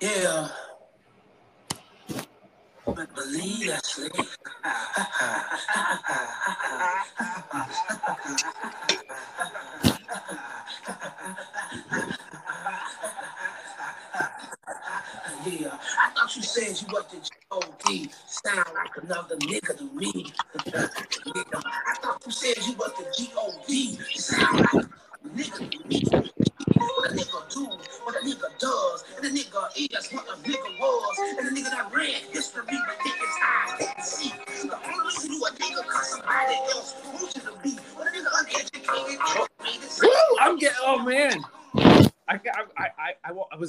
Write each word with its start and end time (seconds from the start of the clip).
Yeah. 0.00 0.48
But 2.86 3.14
believe 3.14 3.68
Leslie. 3.68 4.10
Yeah, 15.46 15.78
I 15.98 16.10
thought 16.14 16.36
you 16.36 16.42
said 16.42 16.80
you 16.80 16.88
was 16.92 17.06
the 17.12 17.18
G.O.D. 17.18 18.10
Sound 18.26 18.58
like 18.74 18.96
another 19.04 19.36
nigga 19.36 19.78
to 19.78 19.84
me. 19.94 20.32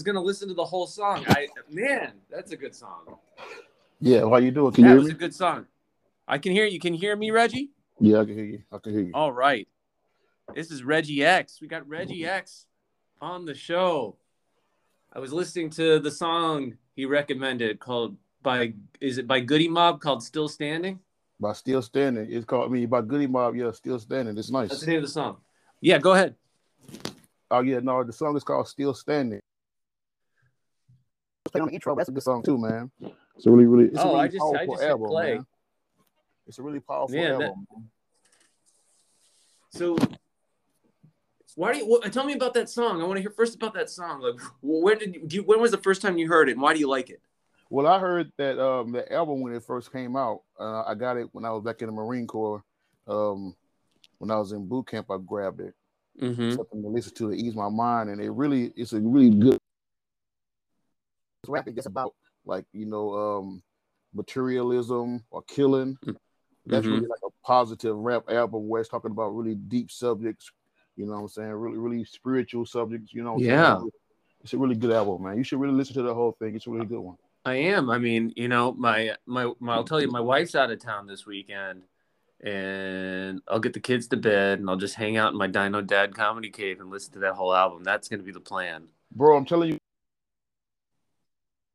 Gonna 0.09 0.25
listen 0.25 0.47
to 0.47 0.55
the 0.55 0.65
whole 0.65 0.87
song. 0.87 1.23
I 1.27 1.47
man, 1.69 2.13
that's 2.31 2.51
a 2.51 2.57
good 2.57 2.73
song. 2.73 3.17
Yeah, 3.99 4.21
how 4.21 4.37
you 4.37 4.49
doing? 4.49 4.71
Can 4.71 4.85
that 4.85 4.89
you 4.89 4.95
was 4.95 5.05
hear 5.05 5.15
a 5.15 5.19
good 5.19 5.35
song. 5.35 5.67
I 6.27 6.39
can 6.39 6.51
hear 6.51 6.65
you. 6.65 6.79
Can 6.79 6.95
you 6.95 6.99
hear 6.99 7.15
me, 7.15 7.29
Reggie? 7.29 7.69
Yeah, 7.99 8.21
I 8.21 8.25
can 8.25 8.33
hear 8.33 8.45
you. 8.45 8.63
I 8.71 8.79
can 8.79 8.91
hear 8.91 9.01
you. 9.03 9.11
All 9.13 9.31
right. 9.31 9.67
This 10.55 10.71
is 10.71 10.83
Reggie 10.83 11.23
X. 11.23 11.61
We 11.61 11.67
got 11.67 11.87
Reggie 11.87 12.25
X 12.25 12.65
on 13.21 13.45
the 13.45 13.53
show. 13.53 14.15
I 15.13 15.19
was 15.19 15.31
listening 15.31 15.69
to 15.71 15.99
the 15.99 16.09
song 16.09 16.79
he 16.95 17.05
recommended 17.05 17.79
called 17.79 18.17
by 18.41 18.73
is 18.99 19.19
it 19.19 19.27
by 19.27 19.41
Goodie 19.41 19.67
Mob 19.67 20.01
called 20.01 20.23
Still 20.23 20.47
Standing? 20.47 21.01
By 21.39 21.53
still 21.53 21.83
standing, 21.83 22.31
it's 22.31 22.45
called 22.45 22.71
I 22.71 22.73
mean 22.73 22.89
by 22.89 23.03
Goodie 23.03 23.27
Mob. 23.27 23.55
Yeah, 23.55 23.69
still 23.73 23.99
standing. 23.99 24.35
It's 24.39 24.49
That's 24.49 24.71
nice. 24.71 24.79
the 24.79 24.87
name 24.87 24.97
of 24.97 25.03
the 25.03 25.09
song. 25.09 25.37
Yeah, 25.81 25.99
go 25.99 26.13
ahead. 26.13 26.33
Oh 27.51 27.61
yeah, 27.61 27.77
no, 27.83 28.03
the 28.03 28.11
song 28.11 28.35
is 28.35 28.43
called 28.43 28.67
Still 28.67 28.95
Standing. 28.95 29.39
Play 31.51 31.61
on 31.61 31.67
the 31.67 31.73
intro. 31.73 31.95
That's 31.95 32.09
a 32.09 32.11
good 32.11 32.23
song 32.23 32.43
too, 32.43 32.57
man. 32.57 32.91
It's 33.35 33.45
a 33.45 33.51
really, 33.51 33.65
really, 33.65 33.85
it's 33.85 33.97
a 33.97 34.03
Oh, 34.03 34.07
really 34.13 34.19
I 34.19 34.27
just- 34.27 34.35
I 34.37 34.39
powerful 34.57 34.73
just 34.75 34.81
hit 34.83 34.89
album, 34.91 35.07
play. 35.09 35.33
man. 35.35 35.45
It's 36.47 36.59
a 36.59 36.63
really 36.63 36.79
powerful 36.79 37.15
Man, 37.15 37.31
album. 37.33 37.65
man. 37.71 37.89
So 39.71 39.97
why 41.55 41.73
do 41.73 41.79
you 41.79 41.99
wh- 42.03 42.09
tell 42.09 42.25
me 42.25 42.33
about 42.33 42.53
that 42.55 42.69
song? 42.69 43.01
I 43.01 43.05
want 43.05 43.17
to 43.17 43.21
hear 43.21 43.31
first 43.31 43.55
about 43.55 43.73
that 43.75 43.89
song. 43.89 44.21
Like 44.21 44.39
when 44.61 44.97
did 44.97 45.27
do 45.27 45.35
you 45.37 45.43
when 45.43 45.59
was 45.61 45.71
the 45.71 45.77
first 45.77 46.01
time 46.01 46.17
you 46.17 46.27
heard 46.27 46.49
it 46.49 46.53
and 46.53 46.61
why 46.61 46.73
do 46.73 46.79
you 46.79 46.87
like 46.89 47.09
it? 47.09 47.21
Well, 47.69 47.85
I 47.85 47.99
heard 47.99 48.31
that 48.37 48.59
um 48.59 48.91
the 48.91 49.11
album 49.13 49.41
when 49.41 49.53
it 49.53 49.63
first 49.63 49.91
came 49.91 50.15
out. 50.15 50.41
Uh, 50.59 50.83
I 50.83 50.95
got 50.95 51.17
it 51.17 51.27
when 51.33 51.45
I 51.45 51.51
was 51.51 51.63
back 51.63 51.81
in 51.81 51.87
the 51.87 51.91
Marine 51.93 52.25
Corps. 52.27 52.63
Um, 53.07 53.55
when 54.17 54.31
I 54.31 54.37
was 54.37 54.51
in 54.51 54.67
boot 54.67 54.87
camp, 54.87 55.09
I 55.11 55.17
grabbed 55.17 55.61
it. 55.61 55.73
Mm-hmm. 56.19 56.51
something 56.55 56.81
to 56.81 56.87
listen 56.89 57.13
to 57.15 57.29
to 57.29 57.33
ease 57.33 57.55
my 57.55 57.69
mind, 57.69 58.09
and 58.09 58.19
it 58.19 58.29
really 58.31 58.73
it's 58.75 58.91
a 58.93 58.99
really 58.99 59.29
good. 59.29 59.57
It's 61.43 61.49
rap 61.49 61.67
just 61.73 61.87
about 61.87 62.15
like 62.45 62.65
you 62.73 62.85
know 62.85 63.13
um 63.13 63.63
materialism 64.13 65.23
or 65.31 65.41
killing. 65.43 65.97
That's 66.65 66.85
Mhm. 66.85 66.91
really 66.91 67.07
like 67.07 67.21
a 67.25 67.29
positive 67.45 67.95
rap 67.95 68.29
album 68.29 68.67
where 68.67 68.81
it's 68.81 68.89
talking 68.89 69.11
about 69.11 69.29
really 69.29 69.55
deep 69.55 69.89
subjects. 69.91 70.51
You 70.95 71.05
know 71.05 71.13
what 71.13 71.19
I'm 71.19 71.27
saying? 71.29 71.51
Really, 71.51 71.77
really 71.77 72.03
spiritual 72.03 72.65
subjects. 72.65 73.13
You 73.13 73.23
know. 73.23 73.37
Yeah. 73.39 73.77
Saying? 73.77 73.91
It's 74.41 74.53
a 74.53 74.57
really 74.57 74.75
good 74.75 74.91
album, 74.91 75.23
man. 75.23 75.37
You 75.37 75.43
should 75.43 75.59
really 75.59 75.73
listen 75.73 75.95
to 75.95 76.01
the 76.01 76.13
whole 76.13 76.31
thing. 76.33 76.55
It's 76.55 76.67
a 76.67 76.69
really 76.69 76.85
good 76.85 76.99
one. 76.99 77.17
I 77.45 77.55
am. 77.55 77.89
I 77.89 77.97
mean, 77.97 78.33
you 78.35 78.47
know, 78.47 78.73
my, 78.73 79.15
my 79.25 79.51
my 79.59 79.75
I'll 79.75 79.83
tell 79.83 80.01
you, 80.01 80.09
my 80.09 80.19
wife's 80.19 80.55
out 80.55 80.71
of 80.71 80.79
town 80.79 81.07
this 81.07 81.25
weekend, 81.25 81.83
and 82.41 83.41
I'll 83.47 83.59
get 83.59 83.73
the 83.73 83.79
kids 83.79 84.07
to 84.09 84.17
bed, 84.17 84.59
and 84.59 84.69
I'll 84.69 84.77
just 84.77 84.95
hang 84.95 85.17
out 85.17 85.31
in 85.31 85.37
my 85.37 85.47
Dino 85.47 85.81
Dad 85.81 86.15
comedy 86.15 86.49
cave 86.49 86.79
and 86.79 86.89
listen 86.89 87.13
to 87.13 87.19
that 87.19 87.33
whole 87.33 87.53
album. 87.53 87.83
That's 87.83 88.07
gonna 88.07 88.23
be 88.23 88.31
the 88.31 88.39
plan. 88.39 88.87
Bro, 89.11 89.37
I'm 89.37 89.45
telling 89.45 89.71
you, 89.73 89.79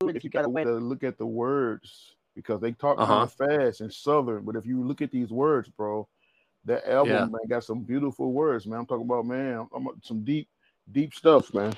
if 0.02 0.24
you 0.24 0.30
got 0.30 0.44
a 0.44 0.48
way 0.48 0.64
to 0.64 0.72
look 0.72 1.04
at 1.04 1.18
the 1.18 1.26
words 1.26 2.14
because 2.34 2.60
they 2.60 2.72
talk 2.72 2.98
Uh-huh. 2.98 3.22
of 3.22 3.32
fast 3.32 3.80
and 3.80 3.92
southern, 3.92 4.44
but 4.44 4.56
if 4.56 4.66
you 4.66 4.82
look 4.82 5.02
at 5.02 5.10
these 5.10 5.30
words, 5.30 5.68
bro, 5.68 6.08
that 6.64 6.86
album 6.88 7.12
Yeah. 7.14 7.24
man 7.26 7.40
got 7.48 7.64
some 7.64 7.80
beautiful 7.82 8.32
words, 8.32 8.66
man. 8.66 8.80
I'm 8.80 8.86
talking 8.86 9.04
about 9.06 9.26
man, 9.26 9.66
I'm, 9.74 9.86
I'm- 9.88 10.00
some 10.02 10.24
deep, 10.24 10.48
deep 10.90 11.14
stuff, 11.14 11.52
man. 11.54 11.74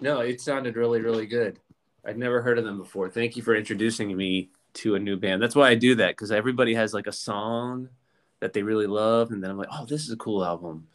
No, 0.00 0.20
it 0.20 0.40
sounded 0.40 0.76
really, 0.76 1.00
really 1.00 1.26
good. 1.26 1.58
I'd 2.04 2.18
never 2.18 2.42
heard 2.42 2.58
of 2.58 2.64
them 2.64 2.78
before. 2.78 3.08
Thank 3.10 3.36
you 3.36 3.42
for 3.42 3.54
introducing 3.54 4.14
me 4.16 4.50
to 4.74 4.94
a 4.94 4.98
new 4.98 5.16
band. 5.16 5.42
That's 5.42 5.56
why 5.56 5.68
I 5.70 5.74
do 5.74 5.94
that 5.96 6.10
because 6.10 6.30
everybody 6.30 6.74
has 6.74 6.92
like 6.92 7.06
a 7.06 7.12
song 7.12 7.88
that 8.40 8.52
they 8.52 8.62
really 8.62 8.86
love, 8.86 9.30
and 9.30 9.42
then 9.42 9.50
I'm 9.50 9.56
like, 9.56 9.68
oh, 9.72 9.86
this 9.86 10.02
is 10.04 10.10
a 10.10 10.16
cool 10.16 10.44
album. 10.44 10.86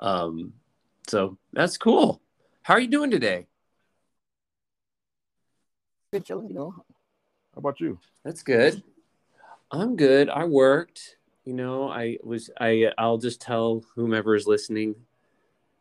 Um, 0.00 0.52
so 1.06 1.38
that's 1.52 1.78
cool. 1.78 2.20
How 2.62 2.74
are 2.74 2.80
you 2.80 2.88
doing 2.88 3.10
today? 3.10 3.46
Good 6.14 6.28
show, 6.28 6.42
you 6.42 6.54
know. 6.54 6.72
How 6.76 7.58
about 7.58 7.80
you? 7.80 7.98
That's 8.24 8.44
good. 8.44 8.84
I'm 9.72 9.96
good. 9.96 10.28
I 10.28 10.44
worked. 10.44 11.16
You 11.44 11.54
know, 11.54 11.88
I 11.88 12.18
was. 12.22 12.50
I. 12.60 12.92
I'll 12.96 13.18
just 13.18 13.40
tell 13.40 13.82
whomever 13.96 14.36
is 14.36 14.46
listening 14.46 14.94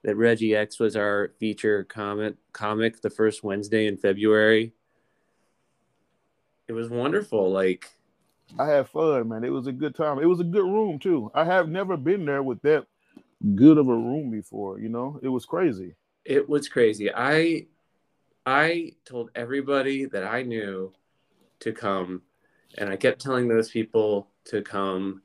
that 0.03 0.15
Reggie 0.15 0.55
X 0.55 0.79
was 0.79 0.95
our 0.95 1.33
feature 1.39 1.83
comic. 1.83 2.33
Comic 2.51 2.99
the 2.99 3.11
first 3.11 3.43
Wednesday 3.43 3.85
in 3.85 3.95
February. 3.95 4.73
It 6.67 6.73
was 6.73 6.89
wonderful. 6.89 7.51
Like 7.51 7.91
I 8.57 8.65
had 8.65 8.89
fun, 8.89 9.29
man. 9.29 9.43
It 9.43 9.51
was 9.51 9.67
a 9.67 9.71
good 9.71 9.93
time. 9.93 10.17
It 10.17 10.25
was 10.25 10.39
a 10.39 10.45
good 10.45 10.65
room 10.65 10.97
too. 10.97 11.29
I 11.35 11.45
have 11.45 11.69
never 11.69 11.95
been 11.95 12.25
there 12.25 12.41
with 12.41 12.59
that 12.63 12.87
good 13.53 13.77
of 13.77 13.87
a 13.87 13.95
room 13.95 14.31
before. 14.31 14.79
You 14.79 14.89
know, 14.89 15.19
it 15.21 15.29
was 15.29 15.45
crazy. 15.45 15.93
it 16.25 16.49
was 16.49 16.67
crazy. 16.67 17.13
I 17.13 17.67
I 18.45 18.93
told 19.05 19.31
everybody 19.35 20.05
that 20.05 20.23
I 20.25 20.43
knew 20.43 20.91
to 21.59 21.71
come, 21.71 22.21
and 22.77 22.89
I 22.89 22.95
kept 22.97 23.21
telling 23.21 23.47
those 23.47 23.69
people 23.69 24.27
to 24.45 24.61
come. 24.61 25.21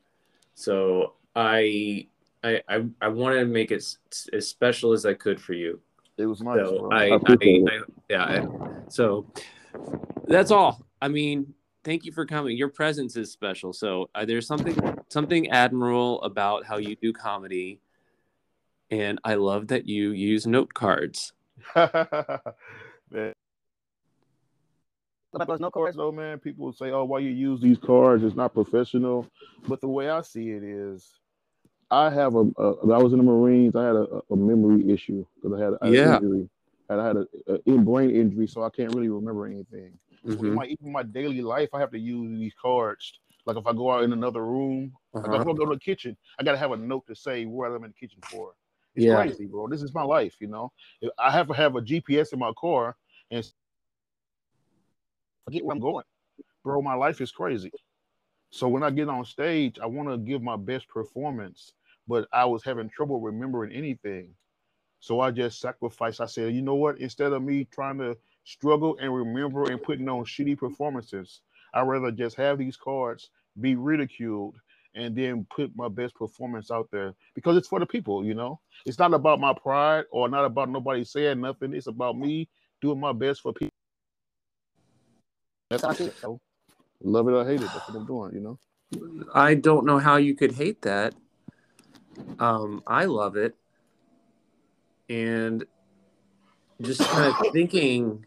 So 0.54 1.14
I 1.34 2.06
I 2.44 2.62
I, 2.68 2.84
I 3.00 3.08
wanted 3.08 3.40
to 3.40 3.46
make 3.46 3.70
it 3.70 3.82
s- 3.82 4.28
as 4.32 4.46
special 4.46 4.92
as 4.92 5.04
I 5.04 5.14
could 5.14 5.40
for 5.40 5.54
you. 5.54 5.80
It 6.16 6.26
was 6.26 6.40
nice. 6.42 6.58
So 6.58 6.78
bro. 6.78 6.90
I, 6.92 7.18
I. 7.26 7.36
I 7.68 7.80
yeah. 8.08 8.24
I- 8.24 8.88
so 8.88 9.26
that's 10.26 10.50
all. 10.50 10.86
I 11.02 11.08
mean, 11.08 11.52
thank 11.84 12.04
you 12.04 12.12
for 12.12 12.24
coming. 12.24 12.56
Your 12.56 12.68
presence 12.68 13.16
is 13.16 13.30
special. 13.32 13.72
So 13.72 14.10
uh, 14.14 14.24
there's 14.24 14.46
something 14.46 14.76
something 15.08 15.50
admirable 15.50 16.22
about 16.22 16.64
how 16.64 16.78
you 16.78 16.94
do 16.96 17.12
comedy, 17.12 17.80
and 18.90 19.18
I 19.24 19.34
love 19.34 19.68
that 19.68 19.88
you 19.88 20.12
use 20.12 20.46
note 20.46 20.72
cards. 20.72 21.32
man. 23.10 23.32
But 25.32 25.46
there's 25.46 25.60
no 25.60 25.70
cards 25.70 25.96
though, 25.96 26.12
man. 26.12 26.38
People 26.38 26.72
say, 26.72 26.90
"Oh, 26.90 27.04
why 27.04 27.18
you 27.20 27.30
use 27.30 27.60
these 27.60 27.78
cards? 27.78 28.24
It's 28.24 28.36
not 28.36 28.54
professional." 28.54 29.26
But 29.68 29.80
the 29.80 29.88
way 29.88 30.08
I 30.08 30.22
see 30.22 30.50
it 30.50 30.62
is, 30.62 31.20
I 31.90 32.10
have 32.10 32.34
a. 32.34 32.40
a 32.58 32.72
when 32.86 32.96
I 32.96 33.02
was 33.02 33.12
in 33.12 33.18
the 33.18 33.24
Marines. 33.24 33.76
I 33.76 33.84
had 33.84 33.96
a, 33.96 34.22
a 34.30 34.36
memory 34.36 34.90
issue 34.90 35.24
because 35.36 35.58
I 35.58 35.62
had 35.64 35.74
a 35.74 35.94
Yeah. 35.94 36.16
injury. 36.16 36.48
And 36.90 37.00
I 37.00 37.06
had 37.06 37.16
a, 37.18 37.26
a 37.46 37.58
in 37.66 37.84
brain 37.84 38.10
injury, 38.10 38.46
so 38.46 38.62
I 38.62 38.70
can't 38.70 38.90
really 38.90 39.10
remember 39.10 39.46
anything. 39.46 39.92
In 40.24 40.38
Mhm. 40.38 40.54
my 40.54 40.64
even 40.64 40.90
my 40.90 41.02
daily 41.02 41.42
life, 41.42 41.68
I 41.74 41.80
have 41.80 41.90
to 41.90 41.98
use 41.98 42.38
these 42.38 42.54
cards. 42.60 43.20
Like 43.44 43.58
if 43.58 43.66
I 43.66 43.72
go 43.72 43.90
out 43.92 44.04
in 44.04 44.12
another 44.12 44.44
room, 44.44 44.92
like 45.22 45.32
if 45.32 45.34
Uh-huh. 45.34 45.40
I 45.40 45.44
go 45.44 45.66
to 45.66 45.74
the 45.74 45.78
kitchen, 45.80 46.16
I 46.38 46.42
gotta 46.44 46.56
have 46.56 46.72
a 46.72 46.76
note 46.76 47.06
to 47.08 47.14
say 47.14 47.44
where 47.44 47.68
I'm 47.74 47.84
in 47.84 47.90
the 47.90 47.94
kitchen 47.94 48.22
for. 48.30 48.54
It's 48.98 49.06
Yeah. 49.06 49.14
crazy, 49.14 49.46
bro. 49.46 49.68
This 49.68 49.82
is 49.82 49.94
my 49.94 50.02
life, 50.02 50.34
you 50.40 50.48
know. 50.48 50.72
I 51.18 51.30
have 51.30 51.46
to 51.46 51.54
have 51.54 51.76
a 51.76 51.80
GPS 51.80 52.32
in 52.32 52.40
my 52.40 52.52
car 52.58 52.96
and 53.30 53.48
forget 55.44 55.64
where 55.64 55.72
I'm 55.76 55.80
going. 55.80 56.04
Bro, 56.64 56.82
my 56.82 56.94
life 56.94 57.20
is 57.20 57.30
crazy. 57.30 57.70
So 58.50 58.66
when 58.66 58.82
I 58.82 58.90
get 58.90 59.08
on 59.08 59.24
stage, 59.24 59.78
I 59.78 59.86
want 59.86 60.08
to 60.08 60.18
give 60.18 60.42
my 60.42 60.56
best 60.56 60.88
performance, 60.88 61.74
but 62.08 62.26
I 62.32 62.44
was 62.44 62.64
having 62.64 62.88
trouble 62.88 63.20
remembering 63.20 63.72
anything. 63.72 64.34
So 64.98 65.20
I 65.20 65.30
just 65.30 65.60
sacrificed. 65.60 66.20
I 66.20 66.26
said, 66.26 66.52
you 66.52 66.62
know 66.62 66.74
what? 66.74 66.98
Instead 66.98 67.32
of 67.32 67.40
me 67.40 67.68
trying 67.70 67.98
to 67.98 68.16
struggle 68.42 68.98
and 69.00 69.14
remember 69.14 69.70
and 69.70 69.80
putting 69.80 70.08
on 70.08 70.24
shitty 70.24 70.58
performances, 70.58 71.42
I'd 71.72 71.86
rather 71.86 72.10
just 72.10 72.34
have 72.34 72.58
these 72.58 72.76
cards 72.76 73.30
be 73.60 73.76
ridiculed 73.76 74.56
and 74.94 75.14
then 75.14 75.46
put 75.54 75.70
my 75.76 75.88
best 75.88 76.14
performance 76.14 76.70
out 76.70 76.88
there 76.90 77.14
because 77.34 77.56
it's 77.56 77.68
for 77.68 77.78
the 77.78 77.86
people, 77.86 78.24
you 78.24 78.34
know. 78.34 78.60
It's 78.86 78.98
not 78.98 79.14
about 79.14 79.40
my 79.40 79.52
pride 79.54 80.04
or 80.10 80.28
not 80.28 80.44
about 80.44 80.70
nobody 80.70 81.04
saying 81.04 81.40
nothing. 81.40 81.74
It's 81.74 81.86
about 81.86 82.18
me 82.18 82.48
doing 82.80 83.00
my 83.00 83.12
best 83.12 83.42
for 83.42 83.52
people. 83.52 83.74
That's 85.70 85.82
how 85.82 85.90
it. 85.90 86.14
So, 86.20 86.40
love 87.02 87.28
it 87.28 87.32
or 87.32 87.44
hate 87.46 87.60
it. 87.60 87.68
That's 87.72 87.88
what 87.88 87.96
I'm 87.96 88.06
doing, 88.06 88.34
you 88.34 88.40
know. 88.40 88.58
I 89.34 89.54
don't 89.54 89.84
know 89.84 89.98
how 89.98 90.16
you 90.16 90.34
could 90.34 90.52
hate 90.52 90.82
that. 90.82 91.14
Um, 92.38 92.82
I 92.86 93.04
love 93.04 93.36
it. 93.36 93.54
And 95.10 95.64
just 96.80 97.00
kind 97.02 97.26
of 97.26 97.52
thinking 97.52 98.24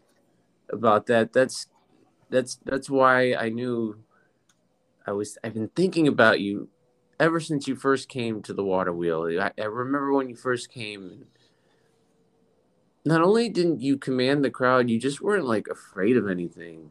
about 0.70 1.06
that. 1.06 1.32
That's 1.32 1.66
that's 2.30 2.58
that's 2.64 2.88
why 2.88 3.34
I 3.34 3.48
knew 3.48 3.96
I 5.06 5.12
was 5.12 5.38
I've 5.44 5.54
been 5.54 5.68
thinking 5.68 6.08
about 6.08 6.40
you 6.40 6.68
ever 7.20 7.40
since 7.40 7.68
you 7.68 7.76
first 7.76 8.08
came 8.08 8.42
to 8.42 8.52
the 8.52 8.64
Waterwheel. 8.64 9.40
I, 9.40 9.52
I 9.60 9.64
remember 9.64 10.12
when 10.12 10.28
you 10.28 10.36
first 10.36 10.70
came 10.70 11.26
not 13.04 13.20
only 13.20 13.48
didn't 13.48 13.80
you 13.80 13.96
command 13.96 14.44
the 14.44 14.50
crowd, 14.50 14.88
you 14.88 14.98
just 14.98 15.20
weren't 15.20 15.44
like 15.46 15.66
afraid 15.68 16.16
of 16.16 16.28
anything. 16.28 16.90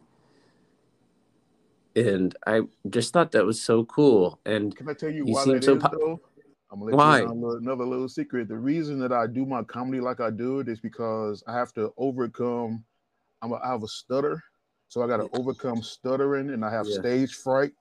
And 1.95 2.35
I 2.47 2.61
just 2.89 3.11
thought 3.13 3.31
that 3.31 3.45
was 3.45 3.61
so 3.61 3.85
cool. 3.85 4.39
And 4.45 4.75
Can 4.75 4.87
I 4.89 4.93
tell 4.93 5.09
you, 5.09 5.25
You 5.25 5.33
why 5.33 5.45
that 5.45 5.63
so 5.63 5.75
is, 5.75 5.83
po- 5.83 5.89
though? 5.91 6.21
I'm 6.71 6.79
gonna 6.79 6.91
let 6.91 6.97
Why? 6.97 7.21
you 7.21 7.35
know 7.35 7.51
another 7.57 7.85
little 7.85 8.07
secret. 8.07 8.47
The 8.47 8.57
reason 8.57 8.97
that 8.99 9.11
I 9.11 9.27
do 9.27 9.45
my 9.45 9.63
comedy 9.63 9.99
like 9.99 10.21
I 10.21 10.29
do 10.29 10.59
it 10.59 10.69
is 10.69 10.79
because 10.79 11.43
I 11.47 11.53
have 11.53 11.73
to 11.73 11.93
overcome. 11.97 12.83
I'm 13.41 13.51
a, 13.51 13.55
I 13.55 13.71
have 13.71 13.83
a 13.83 13.87
stutter, 13.87 14.41
so 14.87 15.01
I 15.01 15.07
got 15.07 15.17
to 15.17 15.27
overcome 15.33 15.81
stuttering, 15.81 16.51
and 16.51 16.63
I 16.63 16.71
have 16.71 16.87
Yeah. 16.87 16.99
stage 16.99 17.33
fright, 17.35 17.73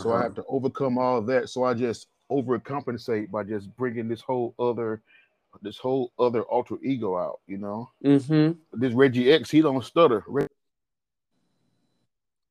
so 0.00 0.10
I 0.10 0.14
uh-huh. 0.14 0.22
have 0.22 0.34
to 0.36 0.44
overcome 0.48 0.98
all 0.98 1.18
of 1.18 1.26
that. 1.26 1.48
So 1.48 1.64
I 1.64 1.74
just 1.74 2.08
overcompensate 2.30 3.30
by 3.30 3.44
just 3.44 3.74
bringing 3.76 4.08
this 4.08 4.20
whole 4.22 4.54
other, 4.58 5.02
this 5.60 5.76
whole 5.76 6.12
other 6.18 6.42
alter 6.42 6.76
ego 6.82 7.16
out. 7.18 7.40
You 7.46 7.58
know, 7.58 7.90
Mhm. 8.02 8.56
this 8.72 8.94
Reggie 8.94 9.30
X, 9.32 9.50
he 9.50 9.60
don't 9.60 9.84
stutter. 9.84 10.24
Reg- 10.26 10.48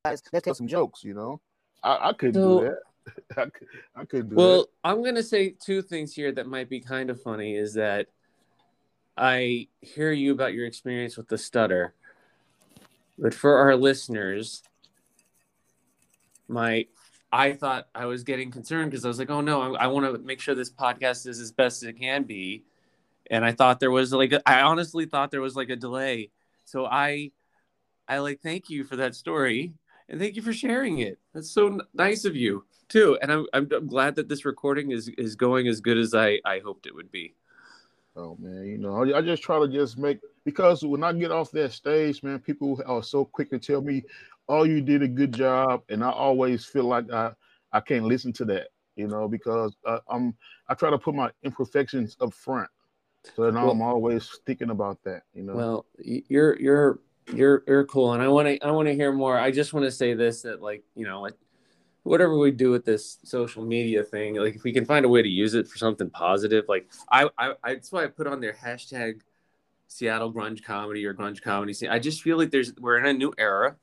Let's 0.04 0.22
let's 0.32 0.44
tell 0.44 0.54
some 0.54 0.66
jokes. 0.66 1.04
You 1.04 1.14
know, 1.14 1.40
I, 1.82 2.08
I 2.08 2.12
couldn't 2.12 2.34
So- 2.34 2.60
do 2.60 2.66
that. 2.66 2.78
I, 3.36 3.44
could, 3.46 3.68
I 3.96 4.04
couldn't 4.04 4.28
do 4.30 4.34
that. 4.36 4.40
Well, 4.40 4.66
I'm 4.84 5.02
gonna 5.02 5.22
say 5.22 5.50
two 5.50 5.82
things 5.82 6.14
here 6.14 6.30
that 6.32 6.46
might 6.46 6.68
be 6.68 6.80
kind 6.80 7.10
of 7.10 7.20
funny. 7.20 7.56
Is 7.56 7.74
that 7.74 8.06
I 9.16 9.66
hear 9.80 10.12
you 10.12 10.32
about 10.32 10.54
your 10.54 10.66
experience 10.66 11.16
with 11.16 11.28
the 11.28 11.38
stutter, 11.38 11.94
but 13.18 13.34
for 13.34 13.56
our 13.56 13.74
listeners, 13.76 14.62
my 16.48 16.86
I 17.32 17.54
thought 17.54 17.88
I 17.94 18.04
was 18.06 18.24
getting 18.24 18.50
concerned 18.50 18.90
because 18.90 19.04
I 19.04 19.08
was 19.08 19.18
like, 19.18 19.30
oh 19.30 19.40
no, 19.40 19.74
I, 19.74 19.84
I 19.84 19.86
want 19.86 20.04
to 20.06 20.20
make 20.22 20.40
sure 20.40 20.54
this 20.54 20.70
podcast 20.70 21.26
is 21.26 21.40
as 21.40 21.50
best 21.50 21.82
as 21.82 21.88
it 21.88 21.98
can 21.98 22.24
be, 22.24 22.64
and 23.30 23.44
I 23.44 23.52
thought 23.52 23.80
there 23.80 23.90
was 23.90 24.12
like 24.12 24.32
a, 24.32 24.48
I 24.48 24.60
honestly 24.60 25.06
thought 25.06 25.30
there 25.30 25.40
was 25.40 25.56
like 25.56 25.70
a 25.70 25.76
delay, 25.76 26.30
so 26.64 26.84
I 26.84 27.32
I 28.06 28.18
like 28.18 28.40
thank 28.42 28.68
you 28.68 28.84
for 28.84 28.96
that 28.96 29.14
story 29.14 29.72
and 30.08 30.20
thank 30.20 30.36
you 30.36 30.42
for 30.42 30.52
sharing 30.52 30.98
it. 30.98 31.18
That's 31.32 31.50
so 31.50 31.68
n- 31.68 31.80
nice 31.94 32.24
of 32.26 32.36
you 32.36 32.64
too, 32.88 33.18
and 33.22 33.32
I'm, 33.32 33.46
I'm 33.54 33.68
I'm 33.72 33.86
glad 33.86 34.14
that 34.16 34.28
this 34.28 34.44
recording 34.44 34.90
is 34.90 35.08
is 35.16 35.34
going 35.34 35.68
as 35.68 35.80
good 35.80 35.96
as 35.96 36.14
I 36.14 36.38
I 36.44 36.60
hoped 36.62 36.86
it 36.86 36.94
would 36.94 37.10
be. 37.10 37.34
Oh 38.14 38.36
man, 38.38 38.66
you 38.66 38.76
know, 38.76 39.02
I 39.02 39.18
I 39.18 39.22
just 39.22 39.42
try 39.42 39.58
to 39.58 39.68
just 39.68 39.96
make 39.96 40.20
because 40.44 40.84
when 40.84 41.02
I 41.02 41.12
get 41.14 41.30
off 41.30 41.50
that 41.52 41.72
stage, 41.72 42.22
man, 42.22 42.40
people 42.40 42.82
are 42.84 43.02
so 43.02 43.24
quick 43.24 43.48
to 43.50 43.58
tell 43.58 43.80
me, 43.80 44.02
"Oh, 44.52 44.64
you 44.64 44.82
did 44.82 45.02
a 45.02 45.08
good 45.08 45.32
job," 45.32 45.82
and 45.88 46.04
I 46.04 46.10
always 46.10 46.64
feel 46.64 46.84
like 46.84 47.10
I 47.10 47.32
I 47.72 47.80
can't 47.80 48.04
listen 48.04 48.32
to 48.34 48.44
that, 48.46 48.68
you 48.96 49.08
know, 49.08 49.26
because 49.26 49.74
uh, 49.86 50.00
I'm 50.08 50.34
I 50.68 50.74
try 50.74 50.90
to 50.90 50.98
put 50.98 51.14
my 51.14 51.30
imperfections 51.42 52.16
up 52.20 52.34
front, 52.34 52.68
so 53.34 53.48
now 53.50 53.62
Well- 53.64 53.72
I'm 53.72 53.82
always 53.82 54.28
thinking 54.46 54.70
about 54.70 55.02
that, 55.04 55.22
you 55.32 55.42
know. 55.42 55.54
Well, 55.54 55.86
you're 55.98 56.54
you're 56.60 57.00
you're 57.32 57.64
you're 57.66 57.84
cool, 57.86 58.12
and 58.12 58.22
I 58.22 58.28
want 58.28 58.46
to 58.48 58.66
I 58.66 58.70
want 58.72 58.88
to 58.88 58.94
hear 58.94 59.10
more. 59.12 59.38
I 59.38 59.50
just 59.50 59.72
want 59.72 59.84
to 59.86 59.90
say 59.90 60.12
this 60.14 60.42
that 60.42 60.60
like 60.60 60.84
you 60.94 61.06
know 61.06 61.22
like 61.22 61.34
whatever 62.02 62.36
we 62.36 62.50
do 62.50 62.70
with 62.70 62.84
this 62.84 63.18
social 63.24 63.64
media 63.64 64.02
thing, 64.02 64.34
like 64.34 64.56
if 64.56 64.64
we 64.64 64.72
can 64.72 64.84
find 64.84 65.04
a 65.04 65.08
way 65.08 65.22
to 65.22 65.28
use 65.28 65.54
it 65.54 65.66
for 65.68 65.78
something 65.78 66.10
positive, 66.10 66.66
like 66.68 66.90
I 67.10 67.30
I, 67.38 67.54
I 67.64 67.74
that's 67.74 67.90
why 67.90 68.04
I 68.04 68.08
put 68.08 68.26
on 68.26 68.40
their 68.40 68.52
hashtag 68.52 69.22
Seattle 69.86 70.32
grunge 70.32 70.62
comedy 70.64 71.04
or 71.06 71.14
grunge 71.14 71.42
comedy 71.42 71.72
scene. 71.72 71.90
I 71.90 71.98
just 71.98 72.22
feel 72.22 72.36
like 72.38 72.50
there's 72.50 72.74
we're 72.76 72.98
in 72.98 73.06
a 73.06 73.12
new 73.12 73.32
era, 73.38 73.76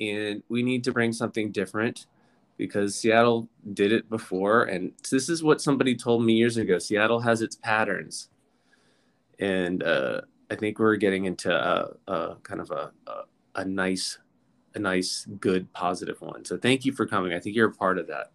and 0.00 0.42
we 0.48 0.62
need 0.62 0.84
to 0.84 0.92
bring 0.92 1.12
something 1.12 1.52
different 1.52 2.06
because 2.56 2.94
Seattle 2.94 3.48
did 3.72 3.92
it 3.92 4.08
before, 4.08 4.64
and 4.64 4.92
this 5.10 5.28
is 5.28 5.42
what 5.42 5.60
somebody 5.60 5.96
told 5.96 6.24
me 6.24 6.34
years 6.34 6.56
ago. 6.56 6.78
Seattle 6.78 7.20
has 7.20 7.42
its 7.42 7.56
patterns, 7.56 8.28
and 9.38 9.82
uh, 9.82 10.20
I 10.50 10.54
think 10.56 10.78
we're 10.78 10.96
getting 10.96 11.24
into 11.24 11.52
a, 11.52 12.12
a 12.12 12.36
kind 12.42 12.60
of 12.60 12.70
a, 12.70 12.92
a 13.06 13.22
a 13.54 13.64
nice, 13.64 14.18
a 14.74 14.78
nice, 14.78 15.26
good, 15.40 15.72
positive 15.72 16.20
one. 16.20 16.44
So 16.44 16.56
thank 16.56 16.84
you 16.84 16.92
for 16.92 17.06
coming. 17.06 17.32
I 17.32 17.40
think 17.40 17.56
you're 17.56 17.68
a 17.68 17.72
part 17.72 17.98
of 17.98 18.06
that. 18.08 18.32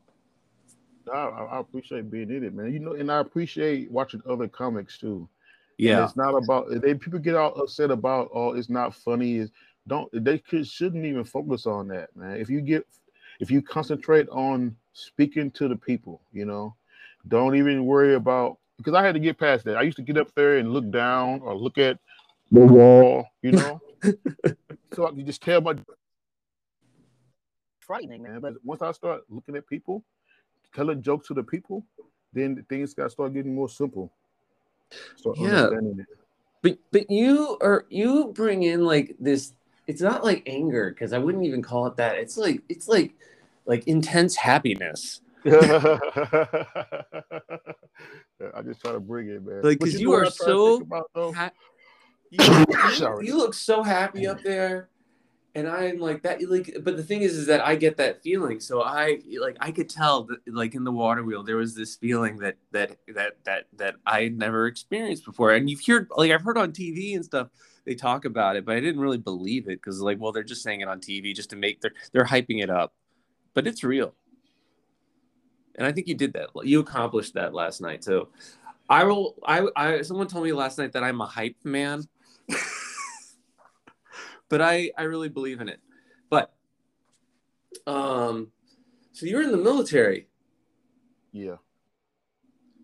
I, 1.11 1.17
I 1.17 1.59
appreciate 1.59 2.11
being 2.11 2.29
in 2.29 2.43
it, 2.43 2.53
man. 2.53 2.71
You 2.71 2.79
know, 2.79 2.93
and 2.93 3.11
I 3.11 3.19
appreciate 3.19 3.89
watching 3.91 4.21
other 4.29 4.47
comics 4.47 4.97
too. 4.97 5.29
And 5.85 5.89
Yeah, 5.89 6.03
it's 6.03 6.17
not 6.17 6.31
about 6.31 6.69
they 6.81 6.95
people 6.95 7.19
get 7.19 7.35
all 7.35 7.53
upset 7.61 7.91
about 7.91 8.29
oh 8.33 8.53
it's 8.53 8.69
not 8.69 8.95
funny 8.95 9.37
is 9.37 9.51
don't 9.87 10.09
they 10.23 10.37
could 10.37 10.67
shouldn't 10.67 11.05
even 11.05 11.23
focus 11.23 11.65
on 11.65 11.87
that 11.87 12.13
man 12.15 12.39
if 12.39 12.49
you 12.49 12.61
get 12.61 12.85
if 13.39 13.49
you 13.49 13.61
concentrate 13.61 14.27
on 14.29 14.75
speaking 14.93 15.49
to 15.51 15.67
the 15.67 15.75
people 15.75 16.21
you 16.33 16.45
know 16.45 16.75
don't 17.27 17.55
even 17.55 17.85
worry 17.85 18.15
about 18.15 18.57
because 18.77 18.93
I 18.93 19.03
had 19.03 19.13
to 19.13 19.19
get 19.19 19.39
past 19.39 19.65
that 19.65 19.77
I 19.77 19.81
used 19.81 19.97
to 19.97 20.03
get 20.03 20.17
up 20.17 20.33
there 20.35 20.57
and 20.57 20.71
look 20.71 20.89
down 20.91 21.41
or 21.41 21.55
look 21.55 21.77
at 21.77 21.99
the 22.51 22.59
wall 22.59 23.27
you 23.41 23.51
know 23.51 23.81
so 24.93 25.07
I 25.07 25.11
could 25.11 25.25
just 25.25 25.41
tell 25.41 25.61
my 25.61 25.75
frightening 27.79 28.23
man 28.23 28.39
but 28.41 28.53
once 28.63 28.81
I 28.81 28.91
start 28.91 29.21
looking 29.29 29.55
at 29.55 29.67
people 29.67 30.03
telling 30.75 31.01
jokes 31.01 31.27
to 31.27 31.33
the 31.33 31.43
people 31.43 31.85
then 32.33 32.63
things 32.69 32.93
got 32.93 33.05
to 33.05 33.09
start 33.09 33.33
getting 33.33 33.55
more 33.55 33.69
simple 33.69 34.11
start 35.15 35.37
Yeah. 35.39 35.63
understanding 35.63 35.99
it 35.99 36.17
but 36.61 36.77
but 36.91 37.09
you 37.09 37.57
are 37.61 37.85
you 37.89 38.31
bring 38.35 38.63
in 38.63 38.83
like 38.83 39.15
this. 39.19 39.53
It's 39.87 40.01
not 40.01 40.23
like 40.23 40.43
anger 40.45 40.89
because 40.89 41.13
I 41.13 41.17
wouldn't 41.17 41.45
even 41.45 41.61
call 41.61 41.87
it 41.87 41.95
that. 41.97 42.17
It's 42.17 42.37
like 42.37 42.61
it's 42.69 42.87
like 42.87 43.15
like 43.65 43.87
intense 43.87 44.35
happiness. 44.35 45.21
I 45.45 45.51
just 48.63 48.81
try 48.81 48.91
to 48.91 48.99
bring 48.99 49.29
it, 49.29 49.45
man. 49.45 49.61
Like, 49.63 49.79
because 49.79 49.99
you 49.99 50.13
are 50.13 50.25
I 50.25 50.29
try 50.29 50.29
to 50.29 50.35
so 50.35 50.75
about. 50.81 51.09
Ha- 51.15 51.51
you, 52.29 53.17
you 53.21 53.37
look 53.37 53.53
so 53.53 53.81
happy 53.83 54.27
up 54.27 54.41
there 54.43 54.89
and 55.57 55.67
i'm 55.67 55.97
like 55.97 56.21
that 56.21 56.41
like 56.49 56.77
but 56.83 56.95
the 56.97 57.03
thing 57.03 57.21
is 57.21 57.35
is 57.35 57.47
that 57.47 57.65
i 57.65 57.75
get 57.75 57.97
that 57.97 58.21
feeling 58.21 58.59
so 58.59 58.83
i 58.83 59.19
like 59.39 59.57
i 59.59 59.71
could 59.71 59.89
tell 59.89 60.23
that 60.23 60.37
like 60.47 60.75
in 60.75 60.83
the 60.83 60.91
Waterwheel 60.91 61.41
there 61.43 61.57
was 61.57 61.73
this 61.73 61.95
feeling 61.95 62.37
that 62.37 62.57
that 62.71 62.97
that 63.15 63.37
that 63.45 63.65
that 63.73 63.95
i 64.05 64.23
had 64.23 64.37
never 64.37 64.67
experienced 64.67 65.25
before 65.25 65.53
and 65.53 65.67
you've 65.69 65.83
heard 65.85 66.07
like 66.15 66.31
i've 66.31 66.43
heard 66.43 66.57
on 66.57 66.71
tv 66.71 67.15
and 67.15 67.25
stuff 67.25 67.47
they 67.87 67.95
talk 67.95 68.25
about 68.25 68.55
it 68.55 68.63
but 68.65 68.75
i 68.75 68.79
didn't 68.79 69.01
really 69.01 69.17
believe 69.17 69.67
it 69.67 69.81
because 69.81 69.99
like 69.99 70.19
well 70.19 70.31
they're 70.31 70.43
just 70.43 70.61
saying 70.61 70.81
it 70.81 70.87
on 70.87 70.99
tv 70.99 71.35
just 71.35 71.49
to 71.49 71.55
make 71.55 71.81
their 71.81 71.91
they're 72.11 72.25
hyping 72.25 72.61
it 72.61 72.69
up 72.69 72.93
but 73.55 73.65
it's 73.65 73.83
real 73.83 74.13
and 75.75 75.87
i 75.87 75.91
think 75.91 76.07
you 76.07 76.13
did 76.13 76.33
that 76.33 76.49
you 76.63 76.79
accomplished 76.79 77.33
that 77.33 77.53
last 77.53 77.81
night 77.81 78.03
too. 78.03 78.27
i 78.89 79.03
will 79.03 79.35
i 79.47 79.65
i 79.75 80.01
someone 80.03 80.27
told 80.27 80.43
me 80.43 80.53
last 80.53 80.77
night 80.77 80.91
that 80.91 81.03
i'm 81.03 81.19
a 81.21 81.25
hype 81.25 81.55
man 81.63 82.03
but 84.49 84.61
I 84.61 84.91
I 84.97 85.03
really 85.03 85.29
believe 85.29 85.61
in 85.61 85.69
it. 85.69 85.79
But 86.29 86.53
um, 87.85 88.51
so 89.11 89.25
you're 89.25 89.43
in 89.43 89.51
the 89.51 89.57
military. 89.57 90.27
Yeah. 91.31 91.57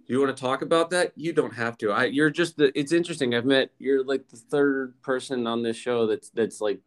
Do 0.06 0.14
you 0.14 0.20
want 0.20 0.36
to 0.36 0.42
talk 0.42 0.62
about 0.62 0.90
that? 0.90 1.14
You 1.16 1.32
don't 1.32 1.54
have 1.54 1.78
to. 1.80 1.92
I 1.92 2.06
you're 2.06 2.30
just 2.30 2.58
the. 2.58 2.78
It's 2.78 2.92
interesting. 2.92 3.34
I've 3.34 3.46
met 3.46 3.70
you're 3.80 4.04
like 4.04 4.28
the 4.28 4.38
third 4.38 5.02
person 5.02 5.48
on 5.48 5.64
this 5.64 5.78
show 5.78 6.08
that's 6.08 6.30
that's 6.30 6.60
like 6.60 6.80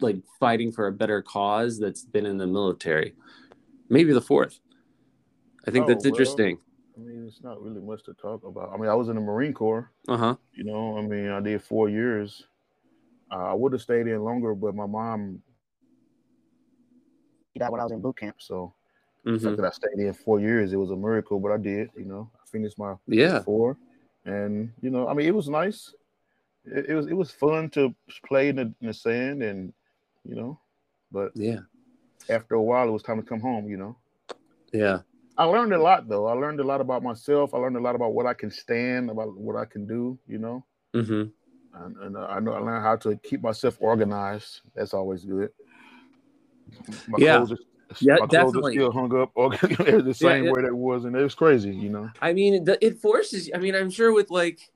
like 0.00 0.16
fighting 0.40 0.72
for 0.72 0.86
a 0.88 0.92
better 0.92 1.22
cause 1.22 1.78
that's 1.78 2.04
been 2.04 2.26
in 2.26 2.36
the 2.38 2.46
military. 2.46 3.14
Maybe 3.88 4.12
the 4.12 4.20
fourth. 4.20 4.58
I 5.66 5.70
think 5.70 5.84
Oh, 5.84 5.88
that's 5.88 6.04
well. 6.04 6.12
interesting. 6.12 6.58
I 6.96 7.00
mean, 7.00 7.26
it's 7.26 7.42
not 7.42 7.62
really 7.62 7.80
much 7.80 8.02
to 8.04 8.14
talk 8.14 8.44
about. 8.44 8.72
I 8.72 8.76
mean, 8.76 8.88
I 8.90 8.94
was 8.94 9.08
in 9.08 9.14
the 9.14 9.20
Marine 9.20 9.52
Corps. 9.54 9.90
Uh 10.08 10.16
huh. 10.16 10.36
You 10.52 10.64
know, 10.64 10.98
I 10.98 11.02
mean, 11.02 11.28
I 11.28 11.40
did 11.40 11.62
four 11.62 11.88
years. 11.88 12.44
Uh, 13.30 13.36
I 13.50 13.54
would 13.54 13.72
have 13.72 13.82
stayed 13.82 14.08
in 14.08 14.24
longer, 14.24 14.54
but 14.54 14.74
my 14.74 14.86
mom 14.86 15.42
died 17.56 17.70
when 17.70 17.80
I 17.80 17.84
was 17.84 17.92
in 17.92 18.00
boot 18.00 18.16
camp. 18.18 18.36
So 18.38 18.74
hmm 19.24 19.38
fact 19.38 19.56
that 19.56 19.66
I 19.66 19.70
stayed 19.70 19.98
in 19.98 20.12
four 20.12 20.40
years, 20.40 20.72
it 20.72 20.76
was 20.76 20.90
a 20.90 20.96
miracle, 20.96 21.40
but 21.40 21.52
I 21.52 21.56
did. 21.58 21.90
You 21.96 22.04
know, 22.04 22.30
I 22.34 22.46
finished 22.50 22.78
my 22.78 22.94
Yeah. 23.06 23.42
four, 23.42 23.76
and 24.24 24.72
you 24.80 24.90
know, 24.90 25.08
I 25.08 25.14
mean, 25.14 25.26
it 25.26 25.34
was 25.34 25.48
nice. 25.48 25.94
It, 26.64 26.90
it 26.90 26.94
was 26.94 27.06
it 27.06 27.14
was 27.16 27.30
fun 27.30 27.70
to 27.70 27.94
play 28.26 28.48
in 28.48 28.56
the, 28.56 28.62
in 28.80 28.86
the 28.88 28.94
sand, 28.94 29.42
and 29.42 29.72
you 30.24 30.34
know, 30.34 30.58
but 31.10 31.32
Yeah. 31.34 31.60
after 32.28 32.54
a 32.54 32.62
while, 32.62 32.88
it 32.88 32.92
was 32.92 33.02
time 33.02 33.20
to 33.20 33.26
come 33.26 33.40
home. 33.40 33.68
You 33.68 33.76
know. 33.76 33.96
Yeah. 34.72 35.00
I 35.36 35.44
learned 35.44 35.72
a 35.72 35.80
lot 35.80 36.08
though. 36.08 36.26
I 36.26 36.32
learned 36.34 36.60
a 36.60 36.64
lot 36.64 36.80
about 36.80 37.02
myself. 37.02 37.54
I 37.54 37.58
learned 37.58 37.76
a 37.76 37.80
lot 37.80 37.94
about 37.94 38.12
what 38.12 38.26
I 38.26 38.34
can 38.34 38.50
stand, 38.50 39.10
about 39.10 39.36
what 39.36 39.56
I 39.56 39.64
can 39.64 39.86
do, 39.86 40.18
you 40.26 40.38
know. 40.38 40.64
hmm 40.92 41.24
And, 41.72 41.96
and 41.96 42.16
uh, 42.16 42.26
I 42.28 42.40
know 42.40 42.52
I 42.52 42.58
learned 42.58 42.82
how 42.82 42.96
to 42.96 43.16
keep 43.16 43.40
myself 43.42 43.78
organized. 43.80 44.60
That's 44.74 44.92
always 44.92 45.24
good. 45.24 45.50
My 47.08 47.18
Yeah. 47.18 47.36
clothes 47.36 47.52
are, 47.52 47.58
Yeah, 47.98 48.16
my 48.20 48.26
definitely. 48.26 48.74
still 48.74 48.92
hung 48.92 49.14
up 49.16 49.32
the 49.34 50.14
same 50.16 50.44
yeah. 50.44 50.52
way 50.52 50.62
that 50.62 50.74
was, 50.74 51.04
and 51.04 51.16
it 51.16 51.22
was 51.22 51.34
crazy, 51.34 51.74
you 51.74 51.88
know. 51.88 52.08
I 52.22 52.32
mean, 52.32 52.64
it 52.80 52.98
forces. 52.98 53.50
I 53.54 53.58
mean, 53.58 53.74
I'm 53.74 53.90
sure 53.90 54.12
with 54.12 54.30
like, 54.30 54.70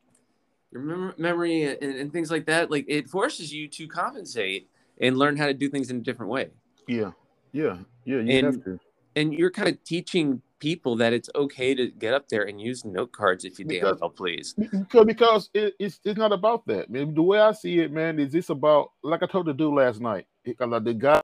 your 0.74 0.82
mem- 0.82 1.14
memory 1.16 1.64
and, 1.64 1.80
and 1.82 2.12
things 2.12 2.30
like 2.30 2.46
that. 2.46 2.70
Like 2.70 2.84
it 2.88 3.08
forces 3.08 3.52
you 3.52 3.68
to 3.68 3.86
compensate 3.86 4.68
and 5.00 5.16
learn 5.16 5.36
how 5.36 5.46
to 5.46 5.54
do 5.54 5.68
things 5.68 5.90
in 5.90 5.98
a 5.98 6.00
different 6.00 6.30
way. 6.30 6.50
Yeah, 6.86 7.12
yeah, 7.52 7.78
yeah. 8.04 8.16
You 8.16 8.38
And- 8.38 8.46
have 8.46 8.64
to. 8.64 8.80
And 9.16 9.32
you're 9.32 9.52
kind 9.52 9.68
of 9.68 9.82
teaching 9.84 10.42
people 10.58 10.96
that 10.96 11.12
it's 11.12 11.30
okay 11.36 11.72
to 11.72 11.86
get 11.88 12.12
up 12.14 12.28
there 12.28 12.42
and 12.42 12.60
use 12.60 12.84
note 12.84 13.12
cards 13.12 13.44
if 13.44 13.60
you 13.60 13.64
damn 13.64 13.96
well 14.00 14.10
please. 14.10 14.54
Because 14.58 15.04
because 15.04 15.50
it, 15.54 15.74
it's 15.78 16.00
it's 16.04 16.18
not 16.18 16.32
about 16.32 16.66
that, 16.66 16.90
man. 16.90 17.14
The 17.14 17.22
way 17.22 17.38
I 17.38 17.52
see 17.52 17.78
it, 17.78 17.92
man, 17.92 18.18
is 18.18 18.34
it's 18.34 18.50
about 18.50 18.90
like 19.04 19.22
I 19.22 19.26
told 19.26 19.46
the 19.46 19.52
dude 19.54 19.72
last 19.72 20.00
night. 20.00 20.26
uh, 20.58 20.78
the 20.80 20.94
guy 20.94 21.20